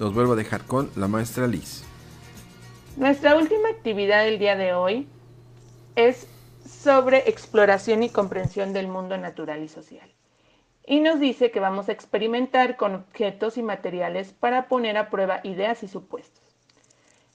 [0.00, 1.84] los vuelvo a dejar con la maestra Liz.
[2.96, 5.06] Nuestra última actividad del día de hoy
[5.94, 6.26] es
[6.68, 10.10] sobre exploración y comprensión del mundo natural y social.
[10.84, 15.40] Y nos dice que vamos a experimentar con objetos y materiales para poner a prueba
[15.44, 16.42] ideas y supuestos.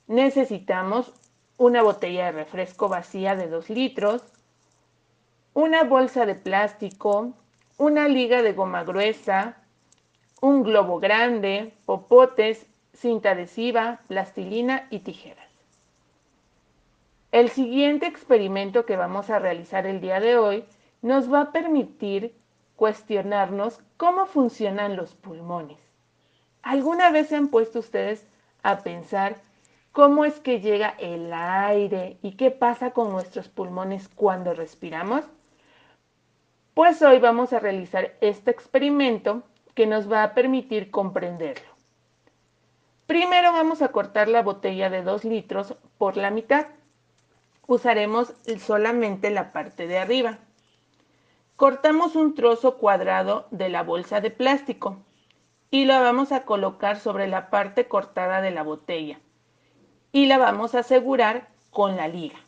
[0.08, 1.10] Necesitamos
[1.56, 4.22] una botella de refresco vacía de 2 litros,
[5.54, 7.32] una bolsa de plástico,
[7.78, 9.56] una liga de goma gruesa,
[10.40, 15.48] un globo grande, popotes, cinta adhesiva, plastilina y tijeras.
[17.30, 20.64] El siguiente experimento que vamos a realizar el día de hoy
[21.02, 22.34] nos va a permitir
[22.74, 25.78] cuestionarnos cómo funcionan los pulmones.
[26.62, 28.26] ¿Alguna vez se han puesto ustedes
[28.64, 29.36] a pensar
[29.92, 35.24] cómo es que llega el aire y qué pasa con nuestros pulmones cuando respiramos?
[36.74, 39.44] Pues hoy vamos a realizar este experimento
[39.76, 41.68] que nos va a permitir comprenderlo.
[43.06, 46.66] Primero vamos a cortar la botella de 2 litros por la mitad.
[47.68, 50.38] Usaremos solamente la parte de arriba.
[51.54, 54.98] Cortamos un trozo cuadrado de la bolsa de plástico
[55.70, 59.20] y la vamos a colocar sobre la parte cortada de la botella
[60.10, 62.40] y la vamos a asegurar con la liga.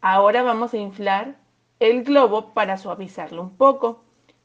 [0.00, 1.43] Ahora vamos a inflar
[1.80, 4.02] el globo para suavizarlo un poco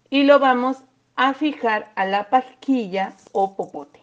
[0.10, 0.84] y lo vamos
[1.16, 4.02] a fijar a la pajilla o popote.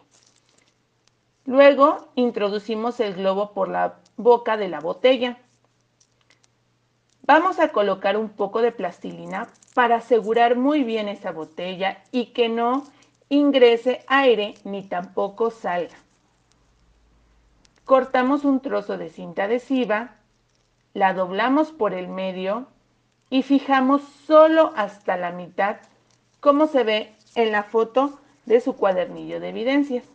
[1.45, 5.37] Luego introducimos el globo por la boca de la botella.
[7.23, 12.49] Vamos a colocar un poco de plastilina para asegurar muy bien esa botella y que
[12.49, 12.83] no
[13.29, 15.95] ingrese aire ni tampoco salga.
[17.85, 20.15] Cortamos un trozo de cinta adhesiva,
[20.93, 22.67] la doblamos por el medio
[23.29, 25.77] y fijamos solo hasta la mitad,
[26.39, 30.05] como se ve en la foto de su cuadernillo de evidencias.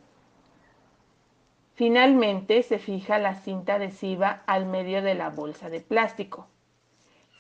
[1.75, 6.47] Finalmente se fija la cinta adhesiva al medio de la bolsa de plástico.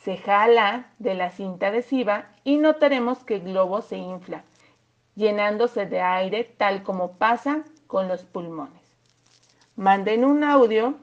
[0.02, 4.44] Se jala de la cinta adhesiva y notaremos que el globo se infla,
[5.14, 8.82] llenándose de aire tal como pasa con los pulmones.
[9.76, 10.96] Manden un audio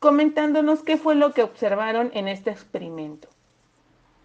[0.00, 3.28] comentándonos qué fue lo que observaron en este experimento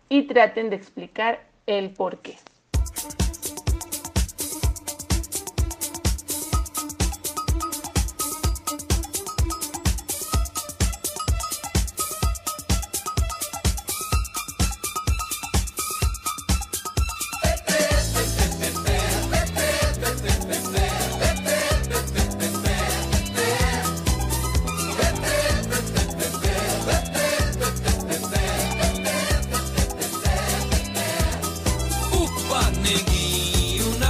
[0.09, 2.37] y traten de explicar el por qué.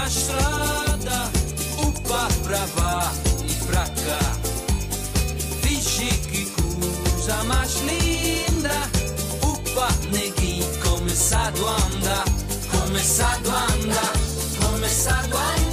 [0.09, 1.29] strada,
[1.77, 3.11] uppa brava
[3.45, 4.17] i fracca.
[5.61, 8.89] Dici che cosa más linda,
[9.41, 12.23] upa neghi come sa duanda,
[12.71, 14.11] come sa duanda,
[14.59, 15.68] come sa duanda.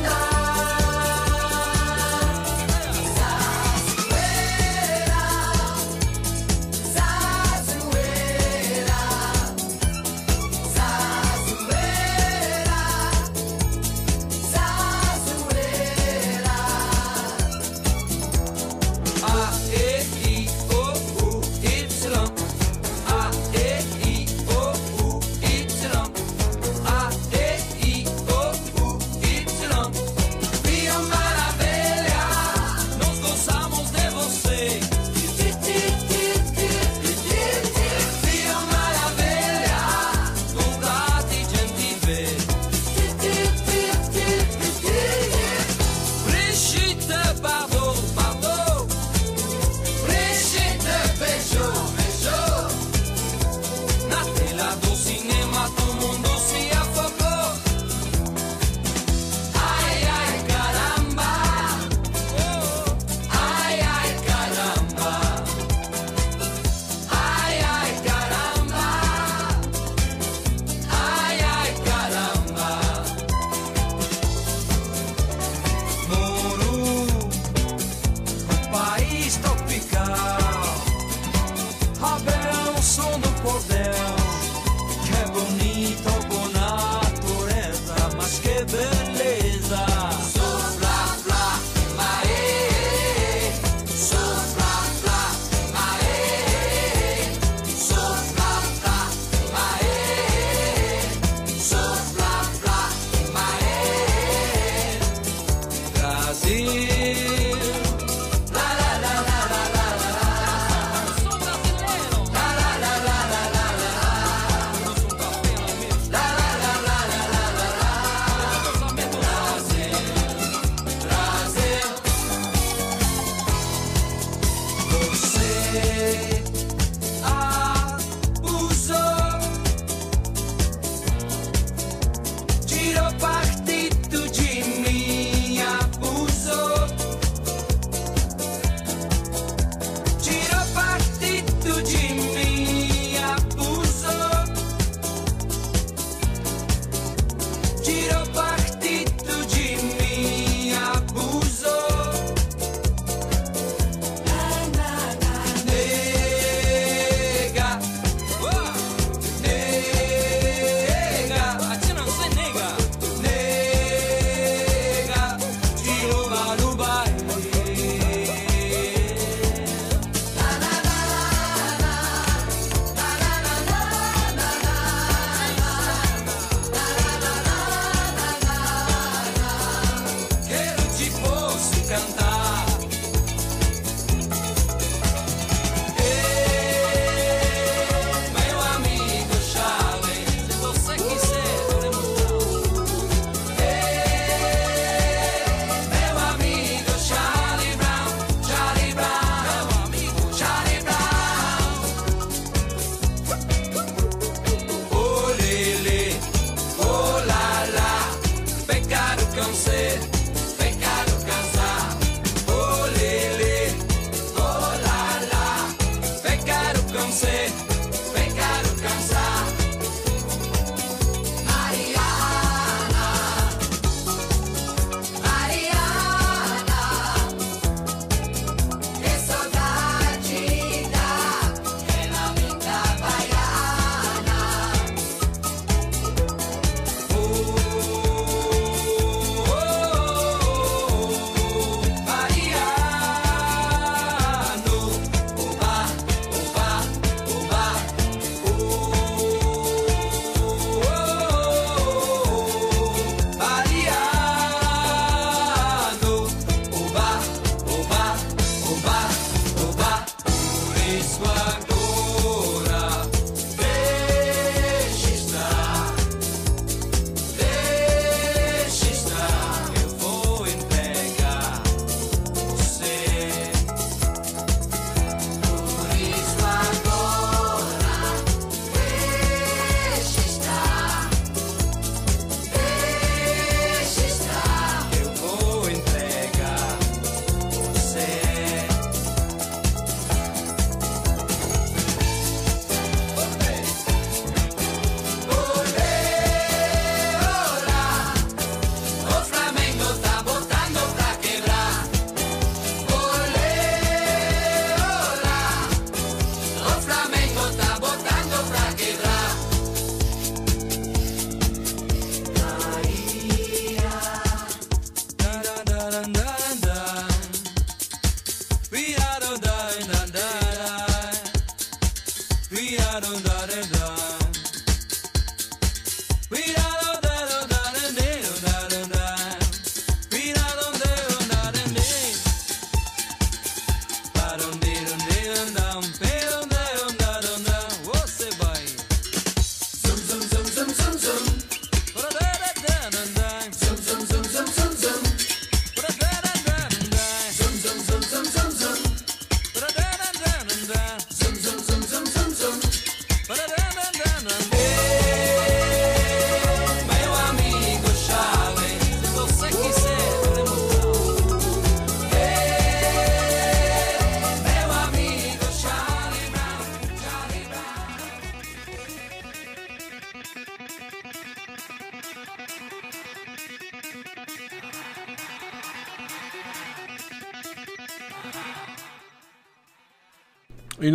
[147.87, 148.45] Chiropa.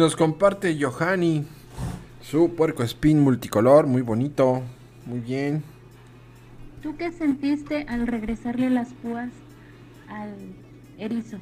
[0.01, 1.45] Nos comparte Johanny
[2.23, 4.63] su puerco espín multicolor, muy bonito,
[5.05, 5.63] muy bien.
[6.81, 9.29] ¿Tú qué sentiste al regresarle las púas
[10.09, 10.33] al
[10.97, 11.37] erizo?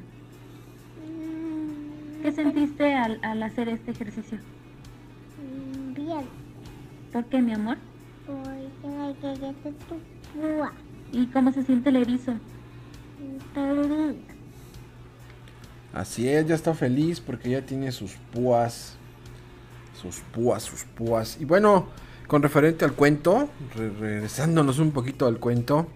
[2.22, 4.38] ¿Qué sentiste al, al hacer este ejercicio?
[5.96, 6.26] Bien,
[7.14, 7.78] ¿Por qué, mi amor?
[8.26, 9.96] porque hay que hacer tu
[10.38, 10.72] púa.
[11.12, 12.34] ¿Y cómo se siente el erizo?
[13.54, 14.16] Feliz.
[15.92, 18.96] Así es, ya está feliz porque ya tiene sus púas.
[20.00, 21.36] Sus púas, sus púas.
[21.40, 21.88] Y bueno,
[22.26, 25.88] con referente al cuento, re- regresándonos un poquito al cuento,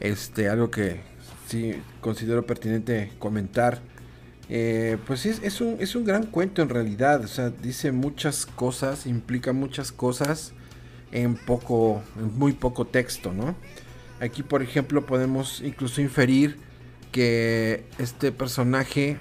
[0.00, 1.00] este, algo que
[1.48, 3.80] sí considero pertinente comentar.
[4.48, 7.22] eh, pues es, es un, es un gran cuento en realidad.
[7.24, 10.52] O sea, dice muchas cosas, implica muchas cosas
[11.12, 13.54] en poco, en muy poco texto, ¿no?
[14.20, 16.58] Aquí, por ejemplo, podemos incluso inferir
[17.12, 19.18] que este personaje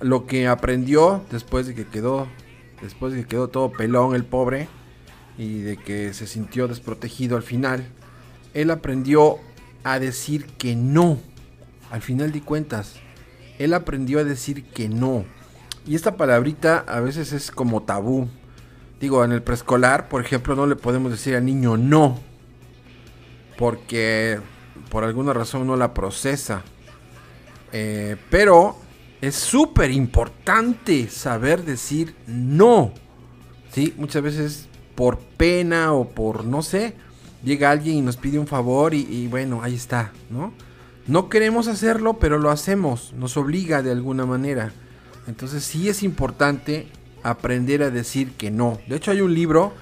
[0.00, 2.26] lo que aprendió después de que quedó
[2.82, 4.68] después de que quedó todo pelón el pobre
[5.38, 7.86] y de que se sintió desprotegido al final,
[8.54, 9.38] él aprendió
[9.84, 11.18] a decir que no.
[11.90, 12.96] Al final de cuentas,
[13.58, 15.24] él aprendió a decir que no.
[15.86, 18.28] Y esta palabrita a veces es como tabú.
[19.00, 22.18] Digo, en el preescolar, por ejemplo, no le podemos decir al niño no.
[23.58, 24.38] Porque
[24.90, 26.62] por alguna razón no la procesa.
[27.72, 28.76] Eh, pero
[29.20, 32.92] es súper importante saber decir no.
[33.72, 33.94] ¿Sí?
[33.96, 36.94] Muchas veces por pena o por no sé,
[37.42, 40.52] llega alguien y nos pide un favor y, y bueno, ahí está, ¿no?
[41.06, 44.72] No queremos hacerlo, pero lo hacemos, nos obliga de alguna manera.
[45.26, 46.86] Entonces sí es importante
[47.22, 48.78] aprender a decir que no.
[48.86, 49.72] De hecho hay un libro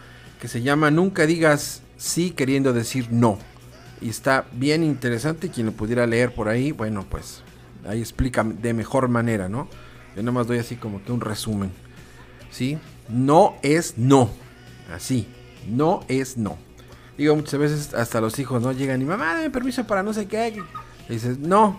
[0.40, 3.38] que se llama Nunca digas sí queriendo decir no.
[4.00, 7.42] Y está bien interesante, quien lo pudiera leer por ahí, bueno, pues
[7.86, 9.68] ahí explica de mejor manera, ¿no?
[10.16, 11.70] Yo nada más doy así como que un resumen.
[12.50, 12.78] ¿Sí?
[13.08, 14.30] No es no.
[14.92, 15.26] Así.
[15.68, 16.58] No es no.
[17.16, 20.26] Digo, muchas veces hasta los hijos no llegan y mamá, dame permiso para no sé
[20.26, 20.62] qué.
[21.08, 21.78] Y dices, no.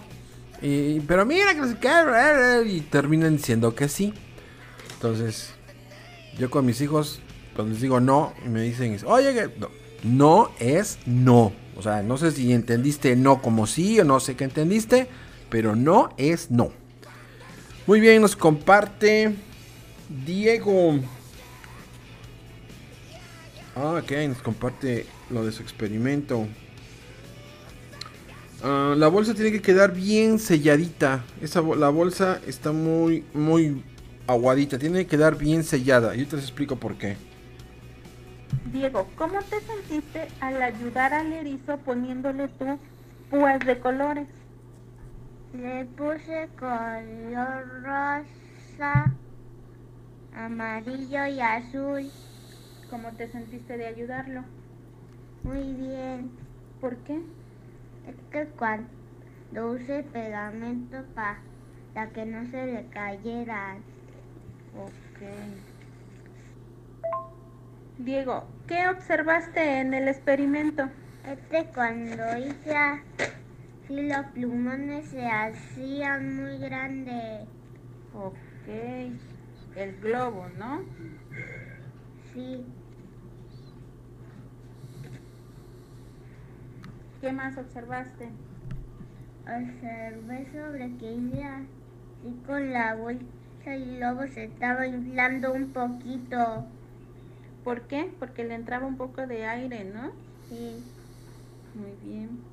[0.62, 2.64] Y, pero mira que no sé qué.
[2.68, 4.14] Y terminan diciendo que sí.
[4.94, 5.54] Entonces,
[6.38, 7.20] yo con mis hijos,
[7.56, 9.70] cuando les digo no, me dicen, oye, no,
[10.04, 11.54] no es no.
[11.76, 15.08] O sea, no sé si entendiste no como sí o no sé qué entendiste,
[15.52, 16.72] pero no es no.
[17.86, 19.36] Muy bien, nos comparte
[20.26, 21.00] Diego.
[23.76, 26.48] Ah, ok, nos comparte lo de su experimento.
[28.64, 31.24] Ah, la bolsa tiene que quedar bien selladita.
[31.42, 33.84] Esa, la bolsa está muy, muy
[34.28, 34.80] aguadita.
[34.80, 36.16] Tiene que quedar bien sellada.
[36.16, 37.18] Yo te explico por qué.
[38.72, 42.78] Diego, ¿cómo te sentiste al ayudar al erizo poniéndole tus
[43.30, 44.28] púas de colores?
[45.54, 49.12] Le puse color rosa,
[50.34, 52.10] amarillo y azul.
[52.90, 54.46] ¿Cómo te sentiste de ayudarlo?
[55.44, 56.32] Muy bien.
[56.80, 57.22] ¿Por qué?
[58.08, 63.80] Es que cuando use pegamento para que no se le cayeran.
[64.78, 65.22] Ok.
[67.98, 70.90] Diego, ¿qué observaste en el experimento?
[71.28, 72.74] Este cuando hice
[73.92, 77.48] así los plumones se hacían muy grandes.
[78.14, 78.36] Ok.
[79.76, 80.82] El globo, ¿no?
[82.34, 82.64] Sí,
[87.20, 88.30] ¿Qué más observaste?
[89.42, 96.66] observé sobre que hice así con la bolsa y luego se estaba inflando un poquito.
[97.64, 98.10] ¿Por qué?
[98.18, 100.12] Porque le entraba un poco de aire, ¿no?
[100.50, 100.84] Sí.
[101.76, 102.51] Muy bien.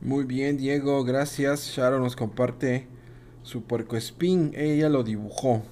[0.00, 1.72] Muy bien, Diego, gracias.
[1.74, 2.86] Sharon nos comparte
[3.42, 4.52] su puercoespín.
[4.54, 5.62] Ella lo dibujó.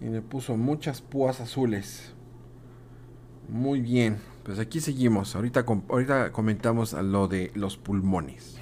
[0.00, 2.12] Y le puso muchas púas azules.
[3.48, 4.18] Muy bien.
[4.44, 5.34] Pues aquí seguimos.
[5.36, 8.58] Ahorita, ahorita comentamos a lo de los pulmones.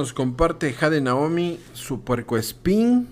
[0.00, 3.06] Nos comparte Jade Naomi su puercoespín.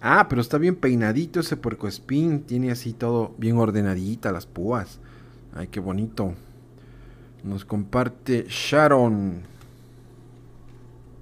[0.00, 2.44] Ah, pero está bien peinadito ese puercoespín.
[2.44, 4.98] Tiene así todo bien ordenadita las púas.
[5.54, 6.32] Ay, qué bonito.
[7.44, 9.42] Nos comparte Sharon.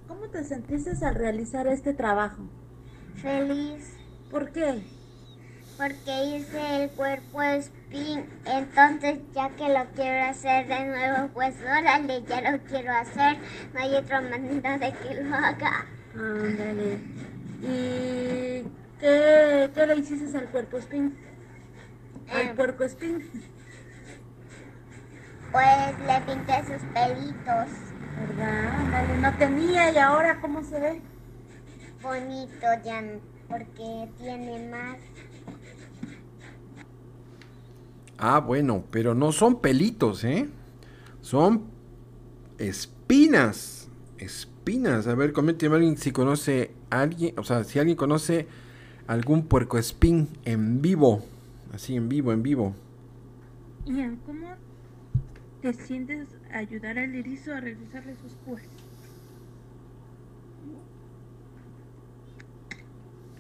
[0.07, 2.45] ¿Cómo te sentiste al realizar este trabajo?
[3.17, 3.95] Feliz
[4.31, 4.81] ¿Por qué?
[5.77, 7.43] porque hice el cuerpo
[7.93, 13.39] Entonces, ya que lo quiero hacer de nuevo, pues órale, ya lo quiero hacer.
[13.75, 15.87] No hay otra manera de que lo haga.
[16.15, 16.99] Ándale.
[17.63, 18.65] ¿Y
[19.01, 21.17] qué, qué le hiciste al cuerpo spin?
[22.33, 22.53] Al Eh.
[22.55, 23.29] puerco spin.
[25.51, 27.69] Pues le pinté sus pelitos.
[28.21, 28.69] ¿Verdad?
[28.79, 31.03] Ándale, no tenía y ahora cómo se ve.
[32.03, 33.03] Bonito ya,
[33.49, 34.97] porque tiene más.
[38.23, 40.47] Ah, bueno, pero no son pelitos, ¿eh?
[41.23, 41.63] Son
[42.59, 43.89] espinas.
[44.19, 45.07] Espinas.
[45.07, 48.47] A ver, coménteme alguien si conoce a alguien, o sea, si alguien conoce
[49.07, 51.25] algún puercoespín en vivo.
[51.73, 52.75] Así, en vivo, en vivo.
[53.87, 54.49] Ian, ¿cómo
[55.63, 58.63] te sientes ayudar al erizo a realizarle sus púas?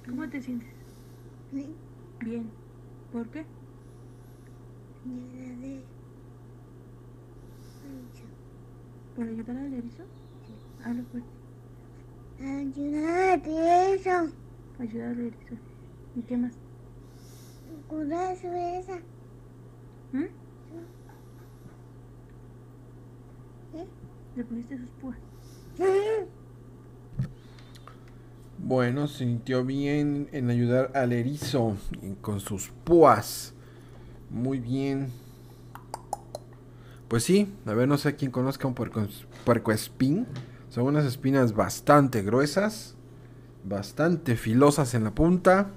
[0.09, 0.71] ¿Cómo te sientes?
[1.53, 2.49] Bien.
[3.13, 3.45] ¿Por qué?
[9.17, 10.05] ¿Por ayudar al erizo?
[10.85, 11.29] Habla fuerte.
[12.41, 14.33] Ayudar a eso.
[14.79, 15.55] Ayudar al erizo.
[16.17, 16.53] ¿Y qué más?
[17.89, 18.99] Cuidar su esa.
[20.13, 20.27] ¿Mm?
[24.37, 25.19] ¿Le pusiste sus púas?
[28.59, 31.77] Bueno, se sintió bien en ayudar al erizo
[32.21, 33.55] con sus púas.
[34.31, 35.13] Muy bien.
[37.09, 39.05] Pues sí, a ver, no sé quién conozca un puerco,
[39.45, 40.27] puercoespín.
[40.69, 42.95] Son unas espinas bastante gruesas,
[43.65, 45.71] bastante filosas en la punta.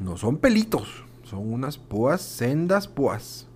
[0.00, 3.46] No son pelitos, son unas púas, sendas púas.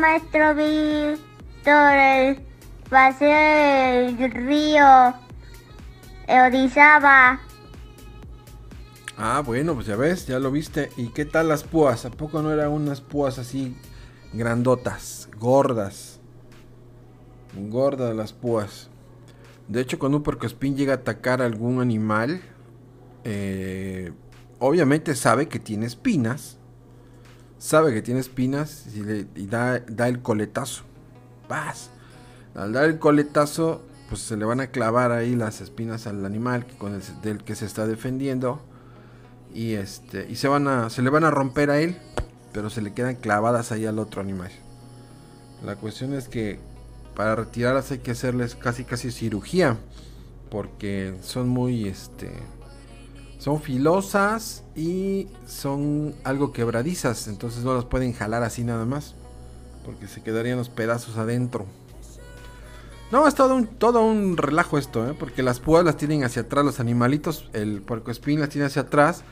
[0.00, 2.40] Maestro Víctor, el
[2.88, 5.14] paseo del río
[6.28, 7.40] Orizaba.
[9.16, 10.90] Ah, bueno, pues ya ves, ya lo viste.
[10.96, 12.04] ¿Y qué tal las púas?
[12.04, 13.76] ¿A poco no eran unas púas así
[14.32, 16.20] grandotas, gordas?
[17.56, 18.90] Gordas las púas.
[19.68, 22.42] De hecho, cuando un puercoespín llega a atacar a algún animal,
[23.24, 24.12] eh,
[24.58, 26.58] obviamente sabe que tiene espinas.
[27.58, 30.82] Sabe que tiene espinas y, le- da, da el coletazo.
[31.48, 31.90] ¡Paz!
[32.54, 36.66] Al dar el coletazo, pues se le van a clavar ahí las espinas al animal
[37.22, 38.60] del que se está defendiendo
[39.54, 41.96] y este y se van a se le van a romper a él
[42.52, 44.50] pero se le quedan clavadas ahí al otro animal
[45.64, 46.58] la cuestión es que
[47.14, 49.76] para retirarlas hay que hacerles casi casi cirugía
[50.50, 52.30] porque son muy este
[53.38, 59.14] son filosas y son algo quebradizas entonces no las pueden jalar así nada más
[59.84, 61.66] porque se quedarían los pedazos adentro
[63.12, 65.14] no, es todo un, todo un relajo esto, ¿eh?
[65.16, 69.22] porque las púas las tienen hacia atrás los animalitos, el puercoespín las tiene hacia atrás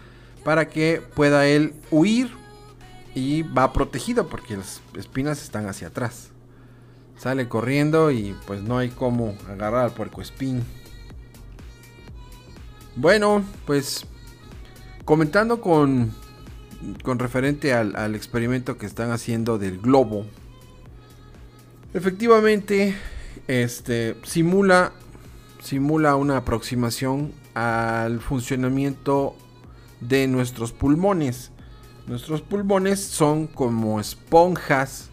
[0.45, 2.31] para que pueda él huir
[3.17, 6.29] y va protegido porque las espinas están hacia atrás.
[7.17, 10.63] Sale corriendo y pues no hay cómo agarrar al puercoespín.
[12.97, 14.07] Bueno, pues
[15.05, 16.13] comentando con,
[17.03, 20.27] con referente al, al experimento que están haciendo del globo.
[21.93, 22.95] Efectivamente,
[23.49, 24.93] este simula
[25.65, 29.35] simula una aproximación al funcionamiento
[30.01, 31.51] de nuestros pulmones.
[32.07, 35.11] Nuestros pulmones son como esponjas.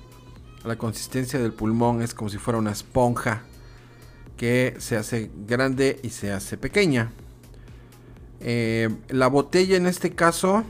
[0.66, 3.44] La consistencia del pulmón es como si fuera una esponja
[4.38, 7.12] que se hace grande y se hace pequeña.
[8.42, 10.64] Eh, la botella en este caso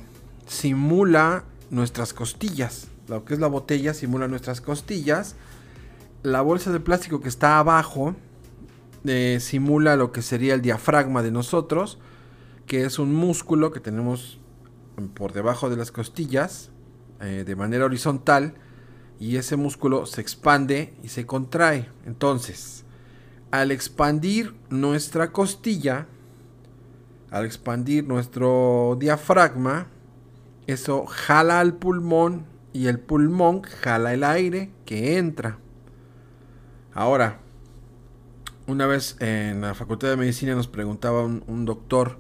[0.45, 2.87] simula nuestras costillas.
[3.07, 5.35] Lo que es la botella simula nuestras costillas.
[6.23, 8.15] La bolsa de plástico que está abajo
[9.05, 11.97] eh, simula lo que sería el diafragma de nosotros,
[12.67, 14.37] que es un músculo que tenemos
[15.15, 16.69] por debajo de las costillas
[17.21, 18.53] eh, de manera horizontal
[19.19, 21.89] y ese músculo se expande y se contrae.
[22.05, 22.83] Entonces,
[23.51, 26.07] al expandir nuestra costilla,
[27.31, 29.87] al expandir nuestro diafragma,
[30.67, 35.57] eso jala al pulmón y el pulmón jala el aire que entra.
[36.93, 37.39] Ahora,
[38.67, 42.17] una vez en la Facultad de Medicina nos preguntaba un, doctor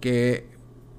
[0.00, 0.48] que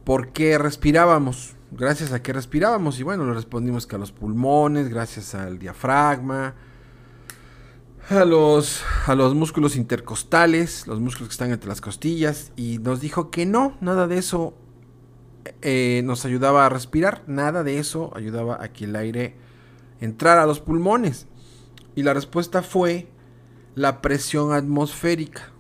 [0.03, 4.87] por qué respirábamos, gracias a qué respirábamos y bueno, le respondimos que a los pulmones,
[4.87, 6.53] gracias al diafragma,
[8.09, 13.01] a los, a los músculos intercostales, los músculos que están entre las costillas, y nos
[13.01, 14.53] dijo que no, nada de eso
[15.61, 19.35] eh, nos ayudaba a respirar, nada de eso ayudaba a que el aire
[19.99, 21.27] entrara a los pulmones.
[21.95, 23.07] Y la respuesta fue
[23.73, 25.51] la presión atmosférica.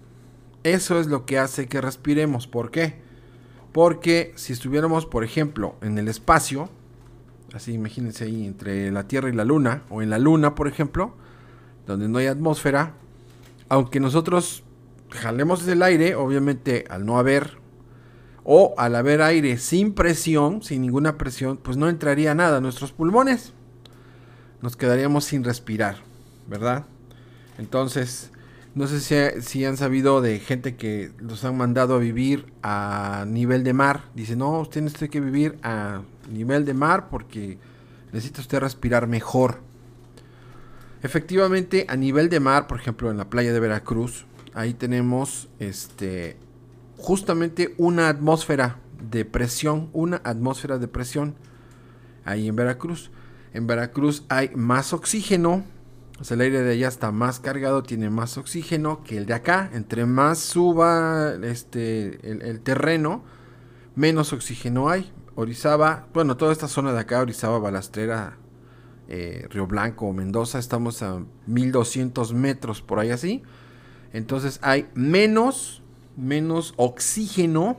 [0.63, 2.47] Eso es lo que hace que respiremos.
[2.47, 3.01] ¿Por qué?
[3.71, 6.69] Porque si estuviéramos, por ejemplo, en el espacio,
[7.53, 11.15] así imagínense ahí entre la Tierra y la Luna, o en la Luna, por ejemplo,
[11.85, 12.93] donde no hay atmósfera,
[13.69, 14.63] aunque nosotros
[15.11, 17.57] jalemos el aire, obviamente al no haber
[18.43, 22.91] o al haber aire sin presión, sin ninguna presión, pues no entraría nada a nuestros
[22.91, 23.53] pulmones.
[24.61, 25.97] Nos quedaríamos sin respirar,
[26.47, 26.85] ¿verdad?
[27.57, 28.31] Entonces,
[28.75, 33.25] no sé si, si, han sabido de gente que los han mandado a vivir a
[33.27, 34.03] nivel de mar.
[34.13, 37.57] Dice, no, usted tiene que vivir a nivel de mar porque
[38.11, 39.59] necesita usted respirar mejor.
[41.05, 44.25] Efectivamente, a nivel de mar, por ejemplo, en la playa de Veracruz,
[44.55, 46.35] ahí tenemos este
[46.97, 48.79] justamente una atmósfera
[49.11, 51.35] de presión, una atmósfera de presión
[52.23, 53.11] ahí en Veracruz.
[53.53, 55.63] En Veracruz hay más oxígeno,
[56.19, 59.35] o sea, el aire de allá está más cargado, tiene más oxígeno que el de
[59.35, 59.69] acá.
[59.73, 63.23] Entre más suba este, el, el terreno,
[63.93, 65.13] menos oxígeno hay.
[65.35, 68.39] Orizaba, bueno, toda esta zona de acá, Orizaba, Balastrera,
[69.07, 73.43] eh, Río Blanco, Mendoza, estamos a 1200 metros por ahí así.
[74.13, 75.83] Entonces hay menos,
[76.17, 77.77] menos oxígeno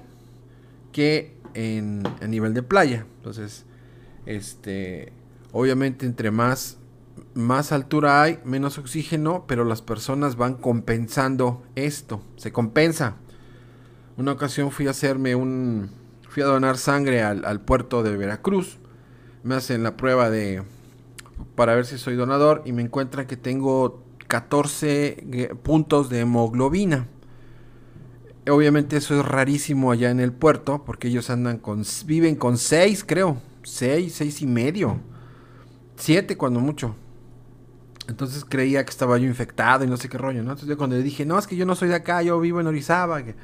[0.92, 3.06] que en a nivel de playa.
[3.16, 3.64] Entonces,
[4.26, 5.12] este,
[5.52, 6.78] obviamente entre más
[7.34, 13.16] más altura hay, menos oxígeno, pero las personas van compensando esto, se compensa.
[14.16, 15.90] Una ocasión fui a hacerme un,
[16.28, 18.78] fui a donar sangre al, al puerto de Veracruz,
[19.42, 20.62] me hacen la prueba de,
[21.54, 27.08] para ver si soy donador y me encuentran que tengo 14 puntos de hemoglobina.
[28.48, 33.04] Obviamente eso es rarísimo allá en el puerto porque ellos andan con, viven con 6
[33.06, 35.00] creo, 6, 6 y medio,
[35.96, 36.94] 7 cuando mucho.
[38.08, 40.50] Entonces creía que estaba yo infectado y no sé qué rollo, ¿no?
[40.52, 42.60] Entonces yo cuando le dije, no, es que yo no soy de acá, yo vivo
[42.60, 43.22] en Orizaba.
[43.24, 43.34] Que...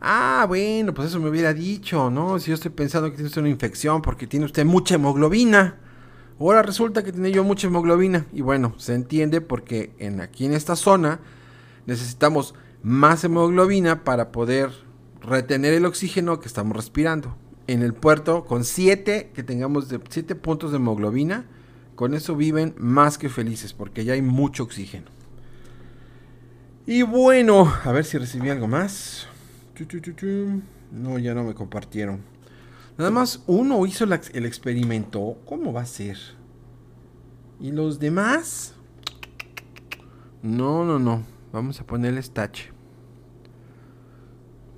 [0.00, 2.38] Ah, bueno, pues eso me hubiera dicho, ¿no?
[2.38, 5.78] Si yo estoy pensando que tiene usted una infección porque tiene usted mucha hemoglobina.
[6.40, 8.26] Ahora resulta que tiene yo mucha hemoglobina.
[8.32, 11.20] Y bueno, se entiende porque en, aquí en esta zona
[11.86, 14.70] necesitamos más hemoglobina para poder
[15.20, 17.36] retener el oxígeno que estamos respirando.
[17.66, 21.44] En el puerto, con 7, que tengamos 7 puntos de hemoglobina,
[21.96, 25.06] con eso viven más que felices porque ya hay mucho oxígeno.
[26.86, 29.26] Y bueno, a ver si recibí algo más.
[30.90, 32.22] No, ya no me compartieron.
[32.98, 35.38] Nada más uno hizo el experimento.
[35.46, 36.18] ¿Cómo va a ser?
[37.60, 38.74] ¿Y los demás?
[40.42, 41.22] No, no, no.
[41.52, 42.72] Vamos a ponerles tache.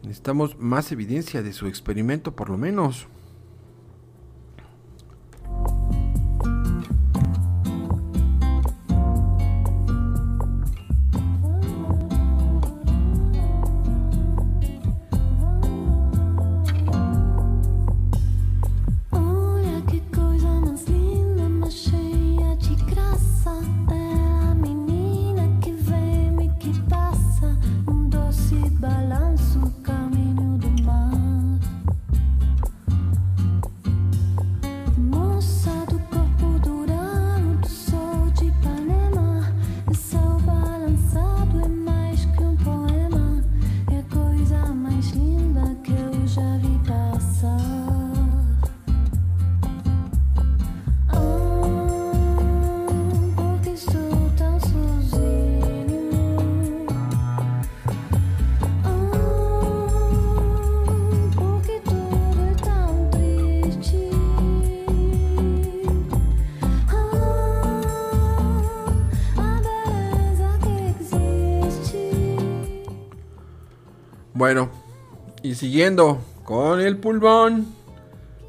[0.03, 3.09] Necesitamos más evidencia de su experimento, por lo menos.
[75.51, 77.66] Y siguiendo con el pulmón,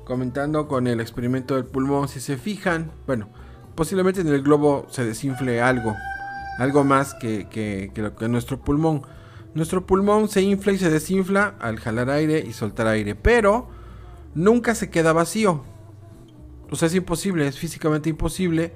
[0.05, 3.27] comentando con el experimento del pulmón, si se fijan, bueno,
[3.73, 5.95] posiblemente en el globo se desinfle algo,
[6.59, 9.01] algo más que, que, que lo que nuestro pulmón.
[9.55, 13.67] Nuestro pulmón se infla y se desinfla al jalar aire y soltar aire, pero
[14.35, 15.63] nunca se queda vacío.
[16.69, 18.73] O sea, es imposible, es físicamente imposible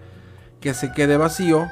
[0.62, 1.68] que se quede vacío.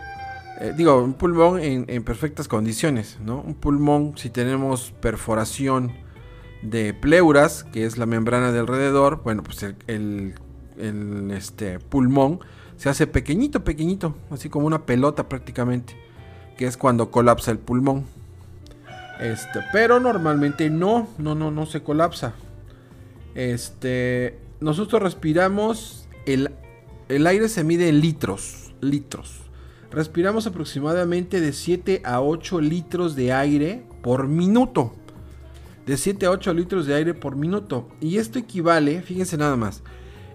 [0.62, 3.42] Eh, digo, un pulmón en, en perfectas condiciones, ¿no?
[3.42, 6.03] Un pulmón, si tenemos perforación
[6.64, 10.34] de pleuras, que es la membrana de alrededor, bueno, pues el, el-
[11.32, 12.40] este, pulmón
[12.78, 15.96] se hace pequeñito, pequeñito, así como una pelota prácticamente,
[16.58, 18.06] que es cuando colapsa el pulmón.
[19.20, 22.34] Este, pero normalmente no, no, no, no se colapsa.
[23.36, 26.52] Este, nosotros respiramos, el,
[27.10, 29.42] el aire se mide en litros, litros.
[29.92, 34.96] Respiramos aproximadamente de 7 a 8 litros de aire por minuto.
[35.86, 37.90] De 7 a 8 litros de aire por minuto.
[38.00, 39.84] Y esto equivale, fíjense nada más,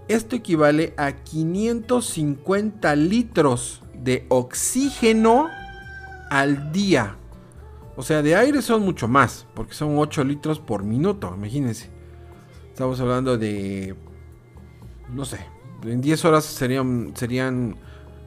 [0.07, 5.47] esto equivale a 550 litros de oxígeno
[6.29, 7.15] al día.
[7.95, 11.89] O sea, de aire son mucho más, porque son 8 litros por minuto, imagínense.
[12.69, 13.95] Estamos hablando de,
[15.13, 15.39] no sé,
[15.83, 17.75] en 10 horas serían, serían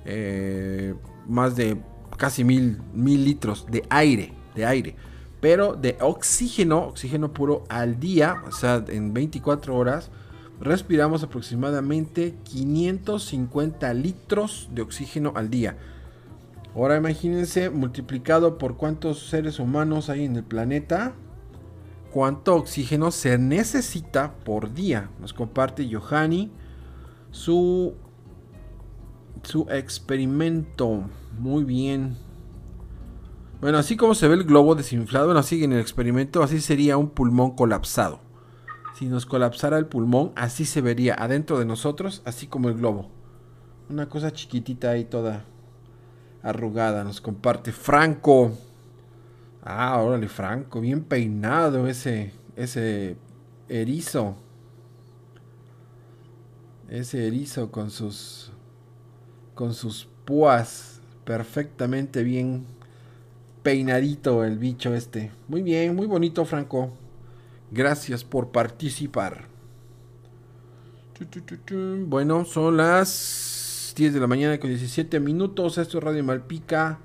[0.05, 0.95] eh,
[1.27, 1.81] más de
[2.17, 4.97] casi mil, mil litros de aire, de aire.
[5.43, 10.09] Pero de oxígeno, oxígeno puro al día, o sea, en 24 horas,
[10.61, 15.77] respiramos aproximadamente 550 litros de oxígeno al día.
[16.77, 21.13] Ahora imagínense multiplicado por cuántos seres humanos hay en el planeta,
[22.13, 25.11] cuánto oxígeno se necesita por día.
[25.21, 26.53] Nos comparte Johanny
[27.33, 27.95] su,
[29.43, 31.03] su experimento.
[31.37, 32.17] Muy bien.
[33.63, 36.97] Bueno, así como se ve el globo desinflado, bueno, así en el experimento, así sería
[36.97, 38.19] un pulmón colapsado.
[38.97, 43.09] Si nos colapsara el pulmón, así se vería adentro de nosotros, así como el globo.
[43.89, 45.45] Una cosa chiquitita ahí toda
[46.43, 47.05] arrugada.
[47.05, 48.51] Nos comparte Franco.
[49.63, 50.81] Ah, órale, Franco.
[50.81, 53.17] Bien peinado ese, ese
[53.69, 54.35] erizo.
[56.89, 58.51] Ese erizo con sus,
[59.55, 62.67] con sus púas perfectamente bien
[63.63, 65.31] peinadito el bicho este.
[65.49, 66.91] Muy bien, muy bonito, Franco.
[67.71, 69.47] Gracias por participar.
[72.07, 75.79] Bueno, son las 10 de la mañana con 17 minutos.
[75.79, 76.99] Esto es Radio Malpica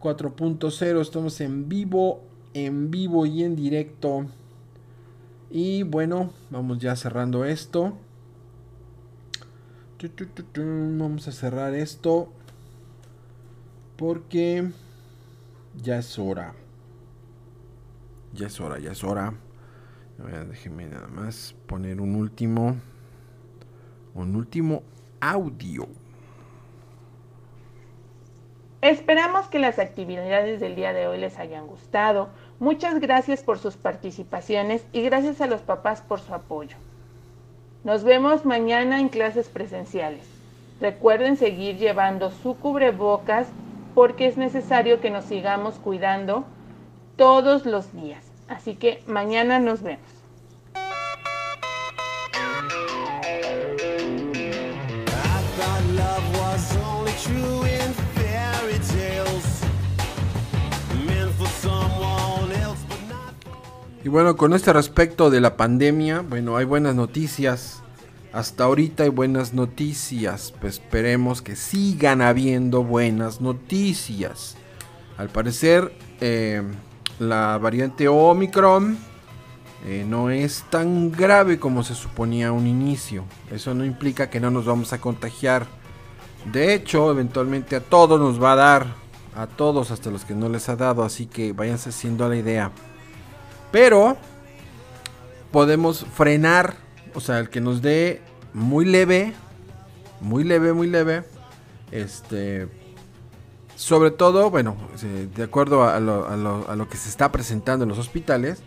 [0.00, 1.00] 4.0.
[1.00, 2.22] Estamos en vivo,
[2.54, 4.26] en vivo y en directo.
[5.50, 7.96] Y bueno, vamos ya cerrando esto.
[10.54, 12.30] Vamos a cerrar esto.
[13.96, 14.70] Porque
[15.82, 16.54] ya es hora.
[18.32, 19.34] Ya es hora, ya es hora.
[20.48, 22.76] Déjenme nada más poner un último.
[24.14, 24.82] Un último
[25.20, 25.86] audio.
[28.80, 32.28] Esperamos que las actividades del día de hoy les hayan gustado.
[32.60, 36.76] Muchas gracias por sus participaciones y gracias a los papás por su apoyo.
[37.84, 40.24] Nos vemos mañana en clases presenciales.
[40.80, 43.48] Recuerden seguir llevando su cubrebocas
[43.94, 46.44] porque es necesario que nos sigamos cuidando
[47.16, 48.24] todos los días.
[48.48, 50.18] Así que mañana nos vemos.
[64.04, 67.82] Y bueno, con este respecto de la pandemia, bueno, hay buenas noticias.
[68.32, 70.52] Hasta ahorita hay buenas noticias.
[70.60, 74.56] Pues esperemos que sigan habiendo buenas noticias.
[75.16, 76.62] Al parecer, eh,
[77.18, 78.98] la variante Omicron
[79.86, 83.24] eh, no es tan grave como se suponía a un inicio.
[83.50, 85.66] Eso no implica que no nos vamos a contagiar.
[86.52, 88.86] De hecho, eventualmente a todos nos va a dar.
[89.34, 91.02] A todos, hasta los que no les ha dado.
[91.02, 92.72] Así que váyanse haciendo la idea.
[93.72, 94.16] Pero
[95.50, 96.87] podemos frenar.
[97.18, 98.22] O sea, el que nos dé
[98.54, 99.34] muy leve.
[100.20, 101.24] Muy leve, muy leve.
[101.90, 102.68] Este.
[103.74, 104.76] Sobre todo, bueno,
[105.34, 108.62] de acuerdo a lo, que se está presentando en los hospitales.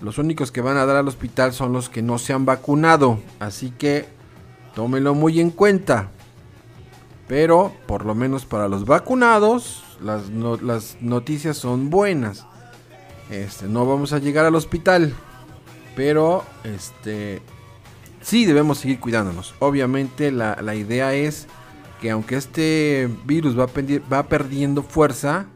[0.00, 3.20] Los únicos que van a dar al hospital son los que no se han vacunado.
[3.38, 4.08] Así que
[4.74, 6.10] tómenlo muy en cuenta.
[7.28, 12.46] Pero por lo menos para los vacunados, las noticias son buenas.
[13.30, 15.14] Este, no vamos a llegar al hospital.
[15.94, 17.42] Pero este
[18.22, 19.54] sí debemos seguir cuidándonos.
[19.58, 21.46] Obviamente la, la idea es
[22.00, 23.66] que aunque este virus va,
[24.12, 25.46] va perdiendo fuerza,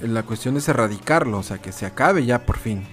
[0.00, 2.86] la cuestión es erradicarlo, o sea, que se acabe ya por fin.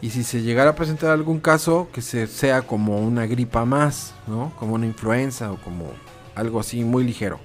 [0.00, 4.14] Y si se llegara a presentar algún caso, que se, sea como una gripa más,
[4.26, 4.52] ¿no?
[4.58, 5.92] Como una influenza o como
[6.34, 7.40] algo así muy ligero.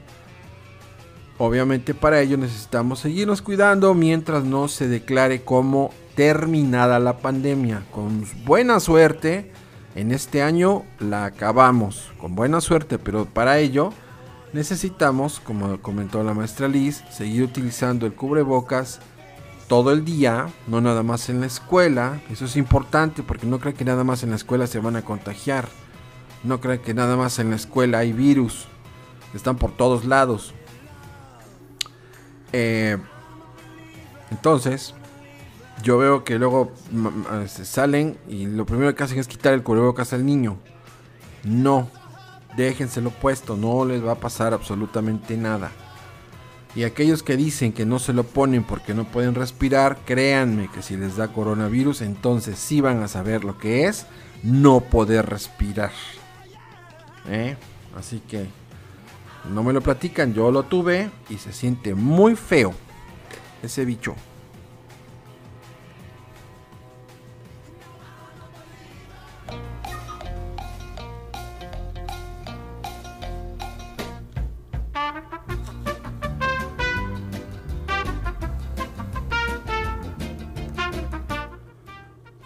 [1.38, 7.84] Obviamente para ello necesitamos seguirnos cuidando mientras no se declare como terminada la pandemia.
[7.92, 9.54] Con buena suerte,
[10.00, 12.12] en este año la acabamos.
[12.20, 13.92] Con buena suerte, pero para ello
[14.54, 19.02] necesitamos, como comentó la maestra Liz, seguir utilizando el cubrebocas
[19.68, 22.22] todo el día, no nada más en la escuela.
[22.32, 25.02] Eso es importante porque no creen que nada más en la escuela se van a
[25.02, 25.68] contagiar.
[26.44, 28.68] No creen que nada más en la escuela hay virus.
[29.34, 30.54] Están por todos lados.
[32.54, 32.98] Eh,
[34.32, 34.96] entonces,
[35.82, 36.72] yo veo que luego
[37.48, 40.58] se salen y lo primero que hacen es quitar el cubrebocas al niño.
[41.44, 41.90] No,
[42.58, 45.72] déjenselo puesto, no les va a pasar absolutamente nada.
[46.76, 50.82] Y aquellos que dicen que no se lo ponen porque no pueden respirar, créanme que
[50.82, 54.06] si les da coronavirus, entonces sí van a saber lo que es
[54.44, 55.92] no poder respirar.
[57.28, 57.56] ¿Eh?
[57.98, 58.48] Así que
[59.52, 62.74] no me lo platican, yo lo tuve y se siente muy feo
[63.64, 64.16] ese bicho.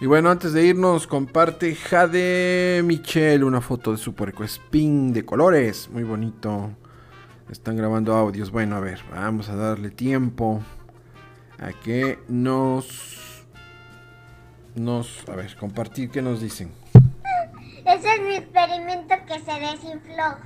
[0.04, 5.24] Y bueno, antes de irnos, comparte Jade Michelle una foto de su puerco spin de
[5.24, 5.88] colores.
[5.90, 6.72] Muy bonito.
[7.48, 8.50] Están grabando audios.
[8.50, 10.60] Bueno, a ver, vamos a darle tiempo
[11.58, 13.46] a que nos.
[14.74, 15.26] Nos.
[15.26, 16.70] A ver, compartir qué nos dicen.
[17.86, 20.36] Ese es mi experimento que se desinfló.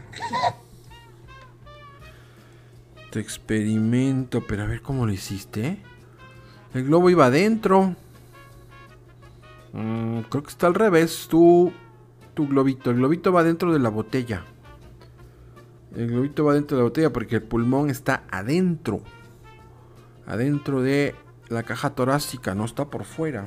[3.10, 5.78] Tu experimento, pero a ver cómo lo hiciste.
[6.74, 7.97] El globo iba adentro.
[9.72, 11.28] Mm, creo que está al revés.
[11.28, 11.72] Tu,
[12.34, 12.90] tu globito.
[12.90, 14.44] El globito va dentro de la botella.
[15.94, 19.00] El globito va dentro de la botella porque el pulmón está adentro.
[20.26, 21.14] Adentro de
[21.48, 23.46] la caja torácica, no está por fuera.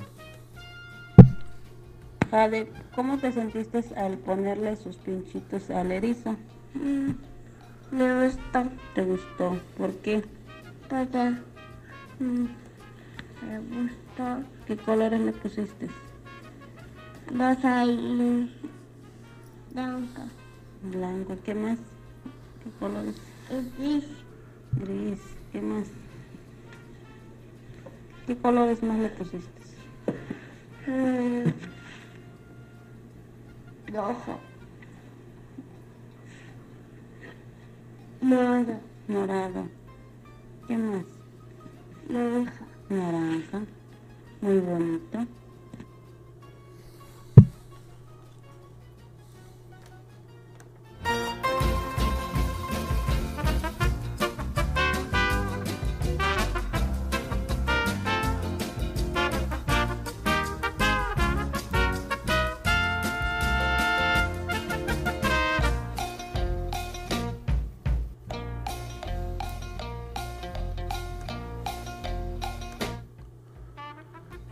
[2.31, 6.35] Jade, ¿cómo te sentiste al ponerle sus pinchitos al erizo?
[6.73, 7.11] Mm,
[7.91, 8.64] me gustó.
[8.95, 9.60] ¿Te gustó?
[9.77, 10.23] ¿Por qué?
[10.89, 11.35] Porque
[12.19, 12.45] mm,
[13.45, 14.48] me gustó.
[14.65, 15.89] ¿Qué colores le pusiste?
[17.34, 18.52] Rosa y
[19.74, 20.28] blanca.
[20.84, 21.80] Blanco, ¿qué más?
[22.64, 23.16] ¿Qué colores?
[23.49, 24.06] Y gris.
[24.74, 25.20] Gris,
[25.52, 25.88] ¿qué más?
[28.28, 29.62] ¿Qué colores más le pusiste?
[33.88, 34.40] Rojo.
[38.22, 38.80] Morado.
[39.08, 39.70] Morado.
[40.68, 41.06] ¿Qué más?
[42.10, 42.66] Naranja.
[42.90, 43.62] Naranja.
[44.41, 45.41] Muy bonito.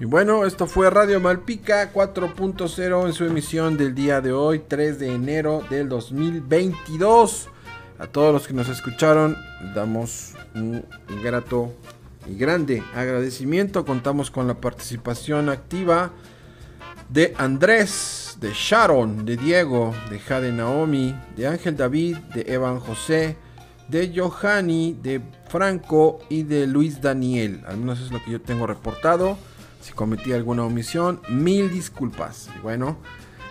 [0.10, 5.14] Bueno, esto fue Radio Malpica 4.0 en su emisión del día de hoy, 3 de
[5.14, 7.48] enero del 2022.
[8.00, 9.38] A todos los que nos escucharon,
[9.76, 10.84] damos un
[11.22, 11.76] grato
[12.28, 13.86] y grande agradecimiento.
[13.86, 16.12] Contamos con la participación activa
[17.10, 23.38] de Andrés, de Sharon, de Diego, de Jade Naomi, de Ángel David, de Evan José,
[23.90, 27.62] de Johanny, de Franco y de Luis Daniel.
[27.68, 29.38] Al menos es lo que yo tengo reportado.
[29.90, 32.48] Si cometí alguna omisión, mil disculpas.
[32.56, 32.98] Y bueno,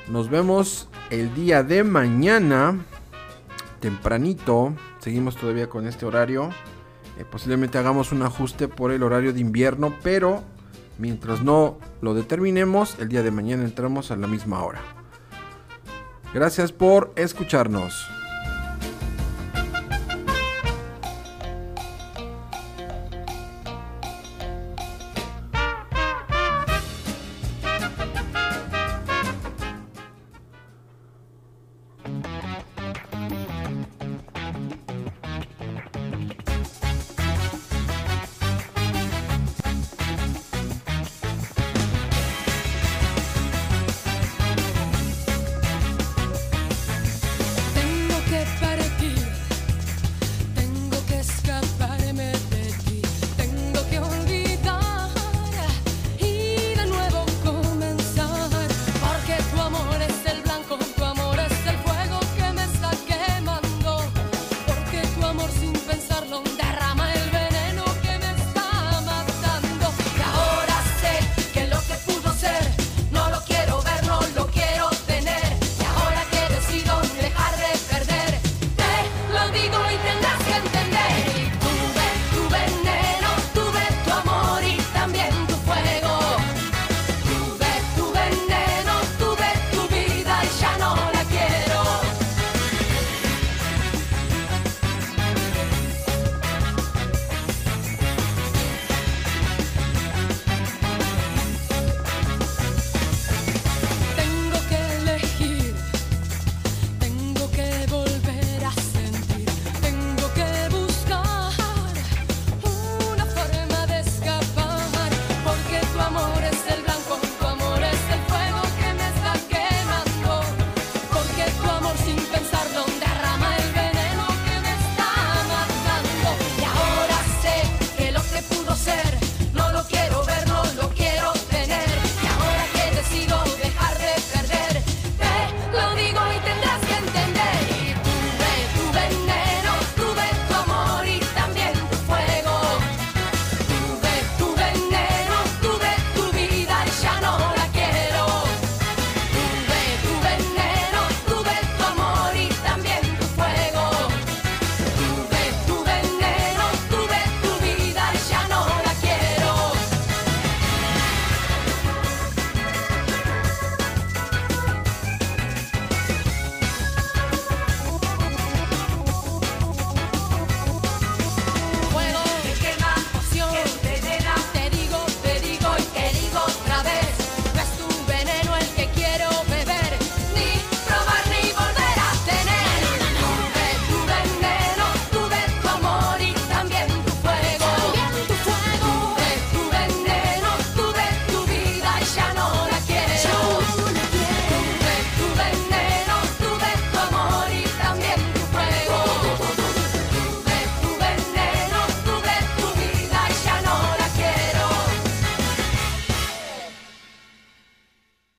[0.08, 2.78] nos vemos el día de mañana,
[3.80, 4.72] tempranito.
[5.00, 6.50] Seguimos todavía con este horario.
[7.18, 10.44] Eh, posiblemente hagamos un ajuste por el horario de invierno, pero
[10.96, 14.80] mientras no lo determinemos, el día de mañana entramos a la misma hora.
[16.32, 18.17] Gracias por escucharnos.